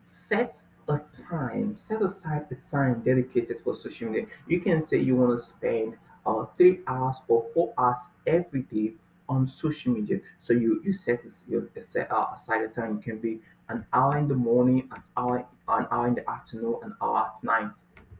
set 0.06 0.56
a 0.88 1.00
time, 1.28 1.76
set 1.76 2.02
aside 2.02 2.46
a 2.50 2.70
time 2.70 3.02
dedicated 3.04 3.60
for 3.60 3.74
social 3.74 4.10
media. 4.10 4.26
You 4.46 4.60
can 4.60 4.84
say 4.84 4.98
you 4.98 5.16
want 5.16 5.38
to 5.38 5.44
spend 5.44 5.96
uh, 6.26 6.46
three 6.56 6.80
hours 6.86 7.16
or 7.28 7.46
four 7.54 7.72
hours 7.78 8.00
every 8.26 8.62
day 8.62 8.92
on 9.28 9.46
social 9.46 9.92
media. 9.92 10.20
So 10.38 10.52
you 10.52 10.80
you 10.84 10.92
set 10.92 11.22
you 11.48 11.68
set 11.82 12.10
uh, 12.10 12.26
aside 12.34 12.62
a 12.62 12.68
time. 12.68 12.98
It 12.98 13.04
can 13.04 13.18
be 13.18 13.40
an 13.68 13.86
hour 13.92 14.18
in 14.18 14.28
the 14.28 14.34
morning, 14.34 14.88
an 14.92 15.02
hour 15.16 15.46
an 15.68 15.86
hour 15.90 16.08
in 16.08 16.14
the 16.14 16.28
afternoon, 16.30 16.76
an 16.82 16.94
hour 17.00 17.32
at 17.32 17.44
night, 17.44 17.72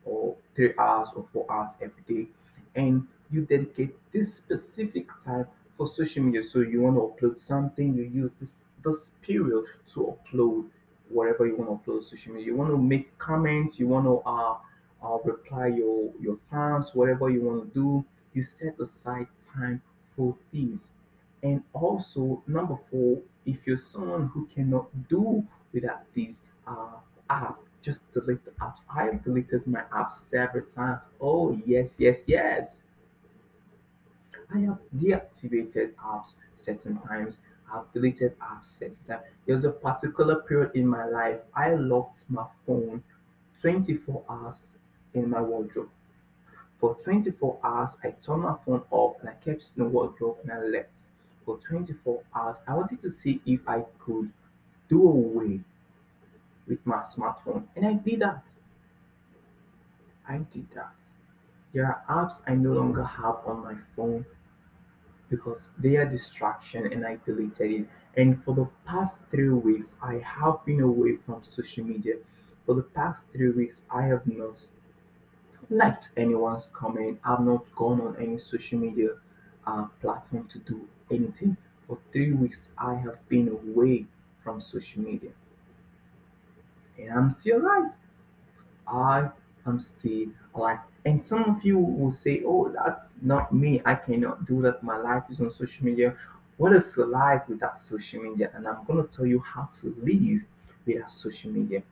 or 0.05 0.37
three 0.55 0.73
hours 0.79 1.09
or 1.15 1.27
four 1.33 1.47
hours 1.51 1.71
every 1.81 2.03
day, 2.09 2.29
and 2.75 3.07
you 3.31 3.43
dedicate 3.43 3.95
this 4.13 4.35
specific 4.35 5.09
time 5.25 5.47
for 5.77 5.89
social 5.89 6.23
media. 6.23 6.43
So 6.43 6.61
you 6.61 6.83
want 6.83 6.97
to 6.97 7.27
upload 7.27 7.41
something, 7.41 7.95
you 7.95 8.05
use 8.05 8.33
this 8.41 8.69
this 8.85 9.11
period 9.23 9.65
to 9.95 10.15
upload 10.15 10.67
whatever 11.09 11.47
you 11.47 11.57
want 11.57 11.85
to 11.85 11.91
upload 11.91 12.05
social 12.05 12.33
media. 12.35 12.49
You 12.49 12.57
want 12.57 12.71
to 12.71 12.79
make 12.79 13.17
comments, 13.19 13.79
you 13.79 13.89
want 13.89 14.07
to 14.07 14.23
uh, 14.29 14.57
uh 15.03 15.19
reply 15.25 15.69
your 15.69 16.11
your 16.21 16.39
fans, 16.51 16.95
whatever 16.95 17.31
you 17.31 17.43
want 17.43 17.73
to 17.73 17.81
do. 17.81 18.05
You 18.35 18.43
set 18.43 18.79
aside 18.81 19.29
time 19.55 19.81
for 20.17 20.37
these. 20.53 20.89
And 21.43 21.63
also 21.73 22.43
number 22.47 22.77
four, 22.91 23.21
if 23.47 23.59
you're 23.67 23.77
someone 23.77 24.29
who 24.29 24.47
cannot 24.47 24.87
do 25.09 25.47
without 25.73 26.03
these 26.15 26.41
uh 26.67 26.99
app, 27.31 27.59
just 27.85 28.01
delete 28.13 28.45
the 28.45 28.51
apps. 28.53 28.81
I've 28.89 29.23
deleted 29.23 29.67
my 29.67 29.83
apps 29.93 30.13
several 30.13 30.65
times. 30.65 31.05
Oh 31.21 31.61
yes, 31.67 31.97
yes, 31.99 32.25
yes. 32.27 32.81
I 34.55 34.61
have 34.61 34.79
deactivated 34.97 35.93
apps 35.95 36.35
certain 36.57 36.99
times. 36.99 37.39
I've 37.73 37.93
deleted 37.93 38.39
apps 38.39 38.67
certain 38.67 39.05
times. 39.07 39.23
There 39.45 39.55
was 39.55 39.65
a 39.65 39.71
particular 39.71 40.37
period 40.37 40.71
in 40.75 40.87
my 40.87 41.05
life 41.05 41.41
I 41.55 41.75
locked 41.75 42.25
my 42.31 42.47
phone 42.67 43.03
24 43.61 44.23
hours 44.29 44.59
in 45.13 45.29
my 45.29 45.41
wardrobe. 45.43 45.91
For 46.81 46.95
24 46.97 47.59
hours, 47.63 47.91
I 48.03 48.11
turned 48.25 48.43
my 48.43 48.57
phone 48.65 48.83
off 48.91 49.17
and 49.21 49.29
I 49.29 49.35
kept 49.35 49.73
in 49.77 49.85
the 49.85 49.89
wardrobe 49.89 50.39
and 50.43 50.53
I 50.53 50.61
left. 50.63 51.03
For 51.45 51.59
24 51.59 52.23
hours, 52.35 52.57
I 52.67 52.75
wanted 52.75 53.01
to 53.01 53.11
see 53.11 53.41
if 53.47 53.61
I 53.69 53.85
could 53.99 54.31
do 54.89 55.09
away 55.09 55.61
with 56.67 56.85
my 56.87 57.03
smartphone. 57.03 57.65
And 57.77 57.87
I 57.87 57.95
did 57.95 58.21
that. 58.21 58.45
I 60.29 60.39
did 60.39 60.67
that. 60.75 60.93
There 61.73 61.87
are 61.87 62.03
apps 62.09 62.41
I 62.47 62.55
no 62.55 62.73
longer 62.73 63.05
have 63.05 63.37
on 63.45 63.63
my 63.63 63.75
phone 63.97 64.25
because 65.29 65.71
they 65.79 65.97
are 65.97 66.07
distraction 66.07 66.93
and 66.93 67.05
I 67.05 67.19
deleted 67.27 67.71
it. 67.71 67.89
And 68.17 68.43
for 68.45 68.55
the 68.55 68.69
past 68.87 69.19
three 69.31 69.49
weeks, 69.49 69.97
I 70.01 70.19
have 70.19 70.65
been 70.65 70.81
away 70.81 71.17
from 71.27 71.43
social 71.43 71.85
media. 71.85 72.15
For 72.65 72.75
the 72.75 72.83
past 72.83 73.25
three 73.33 73.51
weeks, 73.51 73.83
I 73.91 74.03
have 74.03 74.27
not 74.27 74.67
liked 75.69 76.11
anyone's 76.17 76.71
comment. 76.73 77.19
I've 77.25 77.41
not 77.41 77.65
gone 77.75 78.01
on 78.01 78.17
any 78.21 78.39
social 78.39 78.79
media 78.79 79.11
uh, 79.67 79.87
platform 80.01 80.49
to 80.49 80.59
do 80.61 80.87
anything. 81.11 81.57
For 81.87 81.99
three 82.13 82.33
weeks, 82.33 82.71
I 82.79 82.95
have 82.95 83.29
been 83.29 83.49
away 83.49 84.07
from 84.43 84.61
social 84.61 85.03
media. 85.03 85.31
And 86.99 87.11
I'm 87.11 87.31
still 87.31 87.61
alive. 87.61 87.91
I 88.87 89.31
am 89.67 89.81
still 89.81 90.27
alive. 90.55 90.79
And 91.05 91.23
some 91.23 91.45
of 91.45 91.65
you 91.65 91.79
will 91.79 92.11
say, 92.11 92.43
Oh, 92.45 92.69
that's 92.75 93.11
not 93.21 93.53
me. 93.53 93.83
I 93.85 93.95
cannot 93.95 94.47
do 94.47 94.63
that. 94.63 94.83
My 94.83 94.97
life 94.97 95.25
is 95.31 95.41
on 95.41 95.51
social 95.51 95.85
media. 95.85 96.17
What 96.57 96.73
is 96.73 96.97
life 96.97 97.43
without 97.49 97.79
social 97.79 98.23
media? 98.23 98.51
And 98.55 98.67
I'm 98.67 98.85
going 98.87 99.07
to 99.07 99.17
tell 99.17 99.27
you 99.27 99.41
how 99.41 99.69
to 99.81 99.95
live 100.03 100.43
without 100.87 101.11
social 101.11 101.51
media. 101.51 101.83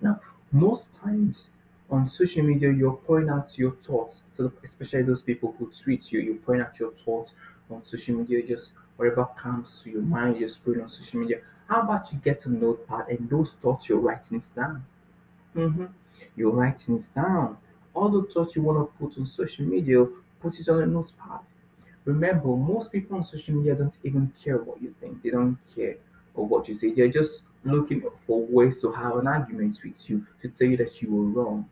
Now, 0.00 0.20
most 0.52 0.90
times 1.02 1.50
on 1.90 2.08
social 2.08 2.42
media, 2.42 2.72
you're 2.72 2.92
pouring 2.92 3.30
out 3.30 3.58
your 3.58 3.72
thoughts 3.72 4.22
to 4.36 4.52
especially 4.62 5.02
those 5.02 5.22
people 5.22 5.54
who 5.58 5.70
tweet 5.70 6.12
you. 6.12 6.20
You 6.20 6.34
point 6.34 6.60
out 6.60 6.78
your 6.78 6.92
thoughts 6.92 7.32
on 7.70 7.84
social 7.84 8.16
media, 8.16 8.46
just 8.46 8.72
whatever 8.96 9.26
comes 9.36 9.82
to 9.82 9.90
your 9.90 10.02
mind, 10.02 10.36
you 10.38 10.46
just 10.46 10.64
put 10.64 10.80
on 10.80 10.88
social 10.88 11.20
media. 11.20 11.40
How 11.68 11.82
about 11.82 12.12
you 12.12 12.18
get 12.18 12.44
a 12.46 12.50
notepad 12.50 13.08
and 13.08 13.28
those 13.28 13.52
thoughts 13.52 13.88
you're 13.88 13.98
writing 13.98 14.38
it 14.38 14.54
down? 14.54 14.84
Mm-hmm. 15.56 15.86
You're 16.36 16.52
writing 16.52 16.98
it 16.98 17.08
down. 17.14 17.56
All 17.94 18.08
the 18.08 18.28
thoughts 18.32 18.54
you 18.56 18.62
want 18.62 18.78
to 18.78 18.98
put 18.98 19.18
on 19.18 19.26
social 19.26 19.64
media, 19.64 20.04
put 20.40 20.58
it 20.58 20.68
on 20.68 20.82
a 20.82 20.86
notepad. 20.86 21.40
Remember, 22.04 22.48
most 22.48 22.92
people 22.92 23.16
on 23.16 23.24
social 23.24 23.54
media 23.54 23.74
don't 23.74 23.96
even 24.02 24.32
care 24.42 24.58
what 24.58 24.82
you 24.82 24.94
think. 25.00 25.22
They 25.22 25.30
don't 25.30 25.56
care 25.74 25.96
of 26.36 26.48
what 26.48 26.68
you 26.68 26.74
say. 26.74 26.92
They're 26.92 27.08
just 27.08 27.44
looking 27.64 28.02
for 28.26 28.44
ways 28.44 28.80
to 28.82 28.92
have 28.92 29.16
an 29.16 29.26
argument 29.26 29.78
with 29.82 30.10
you 30.10 30.26
to 30.42 30.48
tell 30.48 30.68
you 30.68 30.76
that 30.76 31.00
you 31.00 31.10
were 31.10 31.24
wrong. 31.24 31.68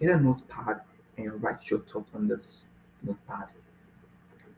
Get 0.00 0.10
a 0.10 0.20
notepad 0.20 0.80
and 1.16 1.42
write 1.42 1.70
your 1.70 1.80
thoughts 1.80 2.10
on 2.14 2.26
this 2.26 2.66
notepad. 3.02 3.46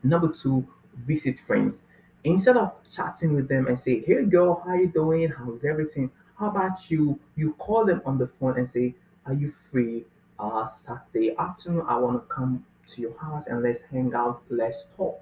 Number 0.01 0.29
two, 0.29 0.67
visit 1.05 1.39
friends. 1.39 1.83
Instead 2.23 2.57
of 2.57 2.79
chatting 2.91 3.33
with 3.35 3.47
them 3.47 3.67
and 3.67 3.79
say, 3.79 4.01
"Hey 4.01 4.25
girl, 4.25 4.61
how 4.65 4.73
you 4.75 4.87
doing? 4.87 5.29
How's 5.29 5.63
everything?" 5.63 6.11
How 6.35 6.49
about 6.49 6.89
you 6.89 7.19
you 7.35 7.53
call 7.53 7.85
them 7.85 8.01
on 8.05 8.17
the 8.17 8.27
phone 8.27 8.57
and 8.57 8.69
say, 8.69 8.95
"Are 9.25 9.33
you 9.33 9.53
free? 9.71 10.05
Uh, 10.37 10.67
Saturday 10.69 11.35
afternoon, 11.37 11.85
I 11.87 11.97
want 11.97 12.21
to 12.21 12.33
come 12.33 12.65
to 12.87 13.01
your 13.01 13.17
house 13.17 13.43
and 13.47 13.61
let's 13.61 13.81
hang 13.81 14.13
out, 14.13 14.41
let's 14.49 14.87
talk." 14.95 15.19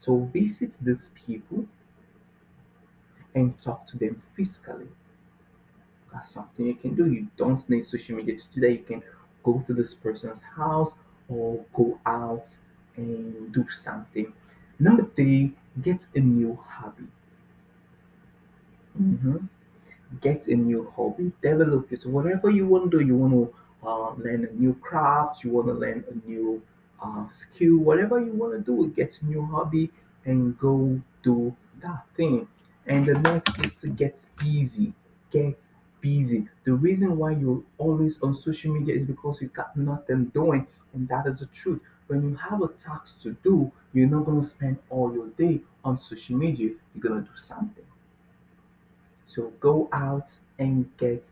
So 0.00 0.18
visit 0.32 0.72
these 0.80 1.10
people 1.10 1.66
and 3.34 3.60
talk 3.60 3.86
to 3.88 3.98
them 3.98 4.22
physically. 4.34 4.88
That's 6.12 6.30
something 6.30 6.66
you 6.66 6.74
can 6.74 6.94
do. 6.94 7.06
You 7.06 7.28
don't 7.36 7.68
need 7.68 7.84
social 7.84 8.16
media 8.16 8.36
to 8.36 8.44
do 8.54 8.60
that. 8.62 8.72
You 8.72 8.78
can 8.78 9.02
go 9.42 9.62
to 9.66 9.74
this 9.74 9.94
person's 9.94 10.42
house 10.42 10.94
or 11.28 11.64
go 11.72 11.98
out 12.04 12.56
and 12.96 13.52
do 13.52 13.68
something. 13.70 14.32
Number 14.78 15.04
three, 15.14 15.54
get 15.82 16.06
a 16.14 16.20
new 16.20 16.56
hobby. 16.68 17.08
Mhm. 18.98 19.48
Get 20.20 20.48
a 20.48 20.56
new 20.56 20.90
hobby. 20.96 21.32
Develop 21.42 21.92
it. 21.92 22.02
So 22.02 22.10
whatever 22.10 22.50
you 22.50 22.66
want 22.66 22.90
to 22.90 22.98
do, 23.00 23.04
you 23.06 23.16
want 23.16 23.32
to 23.34 23.54
uh, 23.86 24.14
learn 24.14 24.46
a 24.46 24.52
new 24.52 24.74
craft, 24.76 25.44
you 25.44 25.50
want 25.52 25.68
to 25.68 25.74
learn 25.74 26.04
a 26.10 26.28
new 26.28 26.62
uh, 27.02 27.28
skill, 27.30 27.78
whatever 27.78 28.20
you 28.20 28.32
want 28.32 28.52
to 28.54 28.60
do, 28.60 28.88
get 28.88 29.20
a 29.22 29.26
new 29.26 29.44
hobby 29.46 29.90
and 30.26 30.58
go 30.58 31.00
do 31.22 31.56
that 31.82 32.06
thing. 32.16 32.48
And 32.86 33.06
the 33.06 33.14
next 33.14 33.58
is 33.60 33.74
to 33.76 33.88
get 33.88 34.20
busy. 34.38 34.94
Get 35.30 35.60
busy. 36.00 36.48
The 36.64 36.74
reason 36.74 37.16
why 37.18 37.32
you're 37.32 37.62
always 37.78 38.20
on 38.22 38.34
social 38.34 38.74
media 38.74 38.94
is 38.94 39.06
because 39.06 39.42
you 39.42 39.48
got 39.48 39.76
nothing 39.76 40.26
doing, 40.26 40.66
and 40.94 41.08
that 41.08 41.26
is 41.26 41.40
the 41.40 41.46
truth. 41.46 41.80
When 42.10 42.28
you 42.28 42.34
have 42.34 42.60
a 42.60 42.66
task 42.66 43.22
to 43.22 43.36
do, 43.44 43.70
you're 43.92 44.08
not 44.08 44.24
going 44.24 44.42
to 44.42 44.46
spend 44.48 44.78
all 44.90 45.14
your 45.14 45.28
day 45.28 45.60
on 45.84 45.96
social 45.96 46.36
media. 46.36 46.70
You're 46.92 47.02
going 47.08 47.22
to 47.22 47.30
do 47.30 47.36
something. 47.36 47.84
So 49.28 49.52
go 49.60 49.88
out 49.92 50.32
and 50.58 50.90
get 50.96 51.24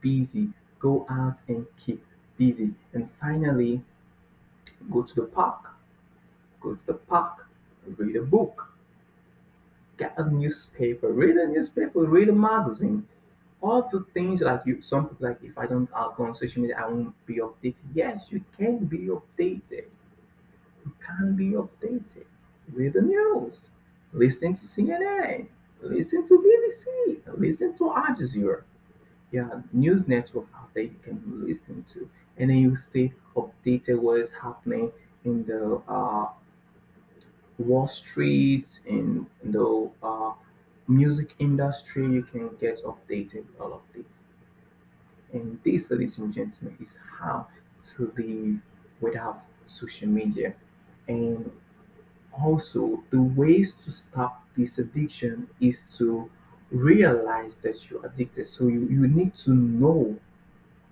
busy. 0.00 0.48
Go 0.80 1.06
out 1.08 1.36
and 1.46 1.64
keep 1.78 2.04
busy. 2.36 2.72
And 2.92 3.08
finally, 3.20 3.82
go 4.90 5.02
to 5.02 5.14
the 5.14 5.22
park. 5.22 5.70
Go 6.60 6.74
to 6.74 6.86
the 6.86 6.94
park, 6.94 7.46
read 7.96 8.16
a 8.16 8.22
book, 8.22 8.66
get 9.96 10.12
a 10.18 10.28
newspaper, 10.28 11.12
read 11.12 11.36
a 11.36 11.46
newspaper, 11.46 12.00
read 12.00 12.30
a 12.30 12.32
magazine. 12.32 13.06
All 13.60 13.88
the 13.92 14.04
things 14.12 14.40
like 14.40 14.62
you, 14.66 14.82
some 14.82 15.08
people 15.08 15.28
like, 15.28 15.38
if 15.44 15.56
I 15.56 15.66
don't 15.66 15.88
uh, 15.94 16.08
go 16.16 16.24
on 16.24 16.34
social 16.34 16.62
media, 16.62 16.82
I 16.82 16.88
won't 16.88 17.14
be 17.26 17.36
updated. 17.36 17.76
Yes, 17.94 18.26
you 18.30 18.42
can 18.58 18.78
be 18.86 19.06
updated. 19.06 19.84
You 20.86 20.92
can 21.04 21.34
be 21.34 21.50
updated. 21.50 22.26
with 22.74 22.94
the 22.94 23.02
news, 23.02 23.70
listen 24.12 24.54
to 24.54 24.60
CNN, 24.60 25.46
listen 25.82 26.26
to 26.28 26.34
BBC, 26.38 27.20
listen 27.36 27.76
to 27.78 27.92
Al 27.92 28.14
Jazeera. 28.16 28.62
Yeah, 29.32 29.60
news 29.72 30.06
network 30.06 30.46
out 30.56 30.72
there 30.74 30.84
you 30.84 30.96
can 31.02 31.20
listen 31.46 31.84
to, 31.92 32.08
and 32.38 32.50
then 32.50 32.58
you 32.58 32.76
stay 32.76 33.12
updated 33.36 33.98
what 33.98 34.20
is 34.20 34.30
happening 34.32 34.92
in 35.24 35.44
the 35.44 35.82
uh, 35.88 36.28
Wall 37.58 37.88
Street, 37.88 38.66
in 38.86 39.26
the 39.42 39.90
uh, 40.02 40.32
music 40.86 41.34
industry. 41.40 42.04
You 42.06 42.22
can 42.22 42.50
get 42.60 42.82
updated 42.84 43.44
all 43.60 43.72
of 43.74 43.80
this. 43.94 44.06
And 45.32 45.58
this, 45.64 45.90
ladies 45.90 46.18
and 46.18 46.32
gentlemen, 46.32 46.76
is 46.80 46.98
how 47.18 47.48
to 47.96 48.12
live 48.16 48.60
without 49.00 49.42
social 49.66 50.08
media. 50.08 50.54
And 51.08 51.50
also, 52.32 53.02
the 53.10 53.20
ways 53.20 53.74
to 53.84 53.90
stop 53.90 54.44
this 54.56 54.78
addiction 54.78 55.48
is 55.60 55.84
to 55.98 56.30
realize 56.70 57.56
that 57.56 57.88
you're 57.88 58.04
addicted. 58.04 58.48
So 58.48 58.66
you, 58.66 58.86
you 58.88 59.06
need 59.06 59.34
to 59.38 59.52
know 59.52 60.18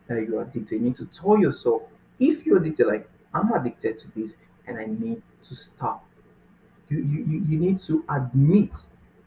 that 0.06 0.26
you're 0.26 0.42
addicted. 0.42 0.76
You 0.76 0.80
need 0.80 0.96
to 0.96 1.06
tell 1.06 1.38
yourself 1.38 1.82
if 2.18 2.46
you're 2.46 2.58
addicted, 2.58 2.86
like 2.86 3.08
I'm 3.32 3.52
addicted 3.52 3.98
to 4.00 4.06
this 4.14 4.36
and 4.66 4.78
I 4.78 4.86
need 4.86 5.22
to 5.48 5.54
stop. 5.54 6.04
You, 6.88 6.98
you, 6.98 7.44
you 7.48 7.58
need 7.58 7.80
to 7.80 8.04
admit 8.08 8.74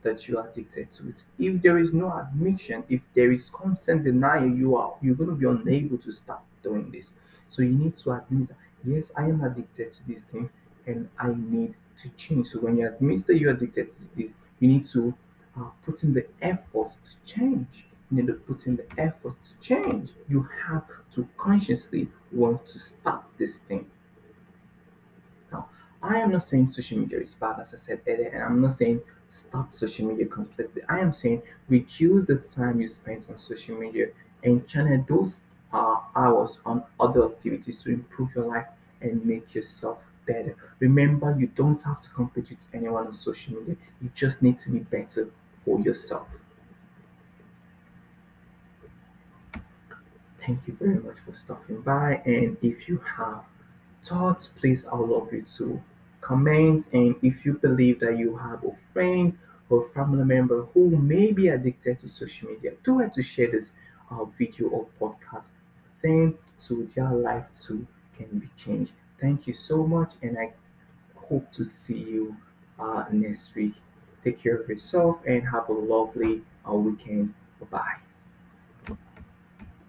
that 0.02 0.28
you 0.28 0.38
are 0.38 0.48
addicted 0.48 0.90
to 0.92 1.08
it. 1.08 1.24
If 1.38 1.60
there 1.60 1.78
is 1.78 1.92
no 1.92 2.12
admission, 2.12 2.84
if 2.88 3.00
there 3.14 3.32
is 3.32 3.50
constant 3.50 4.04
denial, 4.04 4.48
you 4.48 4.76
are 4.76 4.94
you're 5.02 5.16
going 5.16 5.30
to 5.30 5.36
be 5.36 5.46
unable 5.46 5.98
to 5.98 6.12
stop 6.12 6.44
doing 6.62 6.90
this. 6.90 7.14
So 7.48 7.62
you 7.62 7.72
need 7.72 7.98
to 7.98 8.12
admit 8.12 8.48
that 8.48 8.56
yes, 8.84 9.10
I 9.16 9.24
am 9.24 9.42
addicted 9.42 9.92
to 9.94 10.00
this 10.06 10.24
thing 10.24 10.48
and 10.88 11.08
I 11.18 11.34
need 11.36 11.74
to 12.02 12.08
change. 12.16 12.48
So 12.48 12.60
when 12.60 12.78
you 12.78 12.88
admit 12.88 13.26
that 13.26 13.38
you're 13.38 13.52
addicted 13.52 13.92
to 13.96 14.02
this, 14.16 14.30
you 14.60 14.68
need 14.68 14.86
to 14.86 15.14
uh, 15.56 15.64
put 15.84 16.02
in 16.02 16.14
the 16.14 16.26
efforts 16.42 16.96
to 16.96 17.32
change. 17.32 17.84
You 18.10 18.16
need 18.18 18.26
to 18.28 18.34
put 18.34 18.66
in 18.66 18.76
the 18.76 18.86
efforts 18.96 19.36
to 19.50 19.60
change. 19.60 20.10
You 20.28 20.48
have 20.66 20.84
to 21.14 21.28
consciously 21.36 22.08
want 22.32 22.64
to 22.66 22.78
stop 22.78 23.30
this 23.36 23.58
thing. 23.58 23.86
Now, 25.52 25.68
I 26.02 26.18
am 26.18 26.32
not 26.32 26.44
saying 26.44 26.68
social 26.68 26.98
media 26.98 27.20
is 27.20 27.34
bad, 27.34 27.60
as 27.60 27.74
I 27.74 27.76
said 27.76 28.00
earlier, 28.06 28.28
and 28.28 28.42
I'm 28.42 28.62
not 28.62 28.74
saying 28.74 29.02
stop 29.30 29.74
social 29.74 30.06
media 30.06 30.26
completely. 30.26 30.82
I 30.88 31.00
am 31.00 31.12
saying 31.12 31.42
reduce 31.68 32.26
the 32.26 32.36
time 32.36 32.80
you 32.80 32.88
spend 32.88 33.26
on 33.28 33.36
social 33.36 33.76
media 33.76 34.08
and 34.42 34.66
channel 34.66 35.04
those 35.06 35.44
uh, 35.72 36.00
hours 36.16 36.60
on 36.64 36.82
other 36.98 37.26
activities 37.26 37.82
to 37.82 37.90
improve 37.90 38.34
your 38.34 38.46
life 38.46 38.68
and 39.02 39.24
make 39.24 39.54
yourself 39.54 39.98
better. 40.28 40.54
Remember, 40.78 41.34
you 41.38 41.48
don't 41.48 41.80
have 41.82 42.00
to 42.02 42.10
compete 42.10 42.50
with 42.50 42.66
anyone 42.74 43.06
on 43.06 43.12
social 43.12 43.54
media. 43.54 43.76
You 44.02 44.10
just 44.14 44.42
need 44.42 44.60
to 44.60 44.70
be 44.70 44.80
better 44.80 45.28
for 45.64 45.80
yourself. 45.80 46.28
Thank 50.46 50.60
you 50.66 50.74
very 50.74 51.00
much 51.00 51.16
for 51.24 51.32
stopping 51.32 51.80
by. 51.80 52.22
And 52.24 52.56
if 52.62 52.88
you 52.88 53.02
have 53.16 53.42
thoughts, 54.04 54.46
please, 54.48 54.86
I 54.86 54.94
would 54.94 55.10
love 55.10 55.32
you 55.32 55.42
to 55.58 55.82
comment. 56.20 56.86
And 56.92 57.16
if 57.22 57.44
you 57.44 57.54
believe 57.54 58.00
that 58.00 58.16
you 58.16 58.36
have 58.36 58.64
a 58.64 58.72
friend 58.92 59.36
or 59.68 59.88
family 59.94 60.24
member 60.24 60.62
who 60.72 60.90
may 60.96 61.32
be 61.32 61.48
addicted 61.48 61.98
to 62.00 62.08
social 62.08 62.50
media, 62.50 62.72
do 62.84 63.00
it 63.00 63.12
to 63.14 63.22
share 63.22 63.50
this 63.50 63.72
uh, 64.10 64.24
video 64.38 64.68
or 64.68 64.86
podcast 65.00 65.50
thing 66.00 66.34
so 66.58 66.74
their 66.94 67.10
life 67.10 67.44
too 67.60 67.86
can 68.16 68.38
be 68.38 68.48
changed. 68.56 68.92
Thank 69.20 69.46
you 69.46 69.54
so 69.54 69.86
much, 69.86 70.12
and 70.22 70.38
I 70.38 70.52
hope 71.14 71.50
to 71.52 71.64
see 71.64 71.98
you 71.98 72.36
uh, 72.78 73.04
next 73.10 73.54
week. 73.54 73.74
Take 74.24 74.40
care 74.40 74.56
of 74.56 74.68
yourself 74.68 75.20
and 75.26 75.42
have 75.48 75.68
a 75.68 75.72
lovely 75.72 76.42
uh, 76.68 76.74
weekend. 76.74 77.34
Bye 77.60 77.66
bye. 77.70 78.07